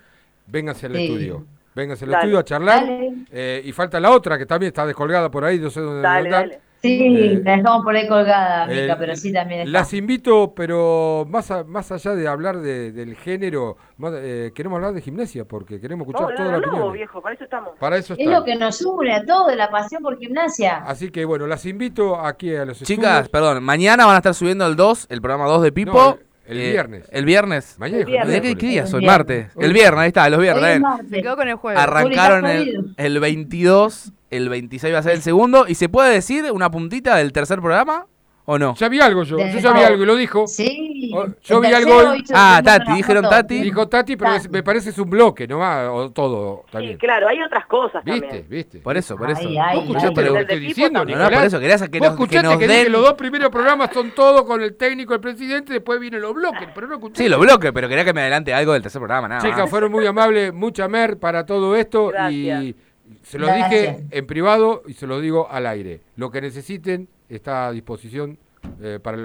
Vénganse 0.47 0.87
al 0.87 0.95
Sí. 0.97 1.05
estudio. 1.05 1.45
Vénganse 1.75 2.05
al 2.05 2.11
Dale. 2.11 2.23
estudio 2.25 2.38
a 2.38 2.45
charlar. 2.45 2.85
Eh, 3.31 3.62
y 3.64 3.73
falta 3.73 3.99
la 4.01 4.11
otra 4.11 4.37
que 4.37 4.45
también 4.47 4.68
está 4.68 4.87
descolgada 4.87 5.31
por 5.31 5.45
ahí, 5.45 5.59
no 5.59 5.71
sé 5.71 5.81
dónde 5.81 6.03
Dale, 6.03 6.29
andar. 6.29 6.40
dale. 6.49 6.61
Sí, 6.83 6.99
Eh, 7.16 7.40
la 7.45 7.57
dejamos 7.59 7.85
por 7.85 7.95
ahí 7.95 8.09
colgada, 8.09 8.66
Mica, 8.66 8.95
Eh, 8.95 8.97
pero 8.99 9.14
sí 9.14 9.33
también 9.33 9.61
está. 9.61 9.71
Las 9.71 9.95
invito, 9.95 10.53
pero 10.53 11.25
más, 11.31 11.49
a- 11.53 11.62
más 11.62 11.92
allá 11.92 12.16
de 12.16 12.27
hablar 12.27 12.59
de- 12.59 12.90
del 12.90 13.14
género, 13.14 13.77
más, 13.99 14.12
eh, 14.16 14.51
queremos 14.53 14.79
hablar 14.79 14.92
de 14.92 15.01
gimnasia, 15.01 15.45
porque 15.45 15.81
queremos 15.81 16.09
escuchar 16.09 16.31
No, 16.31 16.35
toda 16.37 16.51
no, 16.51 16.59
la 16.59 16.66
no, 16.66 16.73
opinión. 16.73 16.92
viejo, 16.92 17.23
para 17.23 17.37
eso 17.37 17.45
estamos. 17.45 17.71
Para 17.79 17.97
eso 17.99 18.14
Es 18.14 18.18
está. 18.18 18.33
lo 18.33 18.45
que 18.45 18.57
nos 18.57 18.83
une 18.85 19.14
a 19.14 19.25
todos, 19.25 19.55
la 19.55 19.71
pasión 19.71 20.03
por 20.03 20.18
gimnasia. 20.18 20.79
Así 20.85 21.11
que 21.12 21.25
bueno, 21.25 21.47
las 21.47 21.64
invito 21.66 22.18
aquí 22.18 22.53
a 22.57 22.64
los 22.64 22.79
Chicas, 22.83 23.05
estudios. 23.05 23.29
perdón, 23.29 23.62
mañana 23.62 24.05
van 24.05 24.16
a 24.16 24.18
estar 24.18 24.35
subiendo 24.35 24.66
el 24.66 24.75
2, 24.75 25.07
el 25.09 25.23
programa 25.23 25.47
2 25.47 25.62
de 25.62 25.71
Pipo. 25.71 26.18
El- 26.18 26.27
el 26.46 26.59
Eh, 26.61 26.70
viernes. 26.72 27.05
El 27.11 27.24
viernes. 27.24 27.74
Mañana 27.78 27.98
es 27.98 28.07
El 28.07 28.11
viernes. 28.12 28.26
¿De 28.26 28.33
miércoles. 28.40 28.55
¿Qué, 28.57 28.61
qué 28.61 28.66
día 28.72 28.87
soy? 28.87 29.05
Martes. 29.07 29.46
El 29.59 29.72
viernes, 29.72 30.00
ahí 30.00 30.09
está, 30.09 30.28
los 30.28 30.40
viernes. 30.40 30.64
Hoy 30.64 30.70
es 30.72 30.81
martes. 30.81 31.11
Se 31.11 31.22
quedó 31.22 31.37
con 31.37 31.48
el 31.48 31.55
juego. 31.57 31.78
Arrancaron 31.78 32.46
el, 32.46 32.94
el 32.96 33.20
22, 33.20 34.12
el 34.31 34.48
26 34.48 34.94
va 34.94 34.98
a 34.98 35.02
ser 35.02 35.12
el 35.12 35.22
segundo. 35.22 35.66
¿Y 35.68 35.74
se 35.74 35.88
puede 35.88 36.12
decir 36.12 36.50
una 36.52 36.70
puntita 36.70 37.16
del 37.16 37.33
tercer 37.33 37.61
programa 37.61 38.07
o 38.44 38.59
no? 38.59 38.74
Ya 38.74 38.88
vi 38.88 39.00
algo 39.00 39.22
yo, 39.22 39.38
yo 39.38 39.59
ya 39.59 39.72
vi 39.72 39.81
algo 39.83 40.02
y 40.02 40.07
lo 40.07 40.16
dijo. 40.16 40.46
Sí. 40.46 41.12
Yo 41.44 41.61
vi 41.61 41.68
algo 41.72 42.14
hizo 42.14 42.33
Ah, 42.37 42.61
Tati, 42.64 42.92
dijeron 42.94 43.24
foto. 43.24 43.37
Tati. 43.37 43.61
Dijo 43.61 43.88
Tati, 43.88 44.16
pero 44.16 44.33
Tati. 44.33 44.48
me 44.48 44.62
parece 44.62 44.90
es 44.90 44.98
un 44.98 45.11
bloque, 45.11 45.46
¿no? 45.46 45.59
va 45.59 45.92
o 45.92 46.11
todo 46.11 46.62
Sí, 46.66 46.72
también. 46.72 46.96
claro, 46.98 47.28
hay 47.28 47.42
otras 47.42 47.66
cosas 47.66 48.05
¿Viste? 48.05 48.20
también. 48.20 48.46
¿Viste? 48.48 48.78
Por 48.81 48.96
eso, 48.96 49.16
por 49.16 49.31
eso. 49.31 49.40
Ay, 49.46 49.57
ay, 49.59 49.76
¿Vos 49.76 49.85
escuchaste 49.87 50.20
ay. 50.20 50.26
lo 50.26 50.35
que 50.35 50.40
estoy 50.40 50.59
diciendo. 50.61 51.05
No, 51.05 51.16
no, 51.16 51.31
por 51.31 51.44
eso, 51.44 51.61
quería 51.61 51.76
que 51.78 51.98
Vos 51.98 52.09
nos, 52.09 52.16
que 52.16 52.22
escuchaste 52.24 52.42
nos 52.48 52.57
que, 52.59 52.66
dije 52.66 52.76
den... 52.78 52.85
que 52.87 52.90
los 52.90 53.02
dos 53.02 53.14
primeros 53.14 53.50
programas 53.50 53.90
son 53.92 54.11
todos 54.12 54.42
con 54.44 54.61
el 54.62 54.74
técnico, 54.76 55.14
el 55.14 55.20
presidente, 55.20 55.72
después 55.72 56.00
vienen 56.00 56.20
los 56.22 56.35
bloques, 56.35 56.68
pero 56.74 56.87
no 56.88 56.94
escuché. 56.94 57.22
Sí, 57.22 57.28
los 57.28 57.38
bloques, 57.40 57.70
pero 57.72 57.88
quería 57.88 58.05
que 58.05 58.12
me 58.12 58.22
adelante 58.22 58.52
algo 58.52 58.72
del 58.72 58.83
tercer 58.83 59.00
programa, 59.00 59.28
nada 59.28 59.42
Chicas, 59.42 59.68
fueron 59.70 59.92
muy 59.92 60.07
amables, 60.07 60.52
mucha 60.52 60.88
mer 60.88 61.18
para 61.18 61.46
todo 61.46 61.76
esto 61.76 62.09
Gracias. 62.09 62.62
y 62.64 62.76
se 63.22 63.38
lo 63.38 63.46
dije 63.46 64.05
en 64.11 64.26
privado 64.26 64.83
y 64.87 64.94
se 64.94 65.07
lo 65.07 65.20
digo 65.20 65.46
al 65.50 65.66
aire. 65.66 66.00
Lo 66.16 66.31
que 66.31 66.40
necesiten 66.40 67.09
está 67.37 67.68
a 67.68 67.73
disposición 67.73 68.38
eh, 68.81 68.99
para 69.03 69.18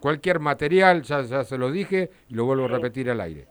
cualquier 0.00 0.40
material, 0.40 1.02
ya, 1.02 1.22
ya 1.22 1.44
se 1.44 1.58
lo 1.58 1.70
dije 1.70 2.10
y 2.28 2.34
lo 2.34 2.44
vuelvo 2.44 2.64
a 2.66 2.68
repetir 2.68 3.10
al 3.10 3.20
aire. 3.20 3.46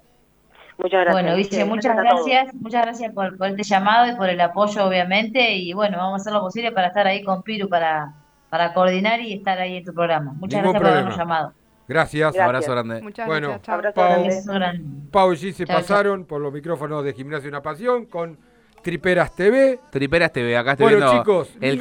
Muchas 0.78 1.06
gracias. 1.06 1.13
Bueno, 1.13 1.43
Sí, 1.43 1.63
muchas 1.63 1.96
gracias, 1.98 2.54
muchas 2.56 2.82
gracias 2.84 3.13
por, 3.13 3.36
por 3.38 3.48
este 3.48 3.63
llamado 3.63 4.12
y 4.12 4.15
por 4.15 4.30
el 4.30 4.39
apoyo, 4.41 4.86
obviamente, 4.86 5.54
y 5.56 5.74
bueno, 5.74 5.98
vamos 5.98 6.13
a 6.13 6.22
hacer 6.22 6.34
lo 6.34 6.41
posible 6.41 6.72
para 6.72 6.88
estar 6.88 7.08
ahí 7.08 7.24
con 7.24 7.41
Piru 7.41 7.67
para, 7.67 8.13
para 8.50 8.74
coordinar 8.74 9.20
y 9.22 9.34
estar 9.34 9.58
ahí 9.60 9.78
en 9.78 9.86
tu 9.86 9.93
programa. 9.93 10.34
Muchas 10.34 10.62
Ningún 10.62 10.74
gracias 10.74 10.82
por 10.82 10.88
habernos 10.91 11.15
problema. 11.15 11.34
llamado. 11.39 11.54
Gracias. 11.88 12.22
Gracias. 12.34 12.46
Abrazo 12.46 12.72
grande. 12.74 13.02
Muchas 13.02 13.26
Bueno, 13.28 13.48
gracias. 13.50 13.70
Abrazo 13.70 13.96
Pau. 13.96 14.24
grande. 14.56 14.84
Pau 15.12 15.34
y 15.34 15.36
G 15.38 15.52
se 15.54 15.65
Chao, 15.65 15.67
chao. 15.67 15.76
pasaron 15.78 16.26
por 16.26 16.41
los 16.41 16.52
micrófonos 16.54 17.04
de 17.04 17.13
Gimnasio 17.13 17.50
Una 17.50 17.62
Pasión 17.63 18.06
con 18.06 18.38
Triperas 18.84 19.36
TV. 19.36 19.80
Triperas 19.89 20.32
TV, 20.32 20.56
acá 20.58 20.74
estoy 20.74 20.84
Bueno, 20.86 20.98
viendo 21.08 21.17
chicos, 21.24 21.50
el. 21.60 21.80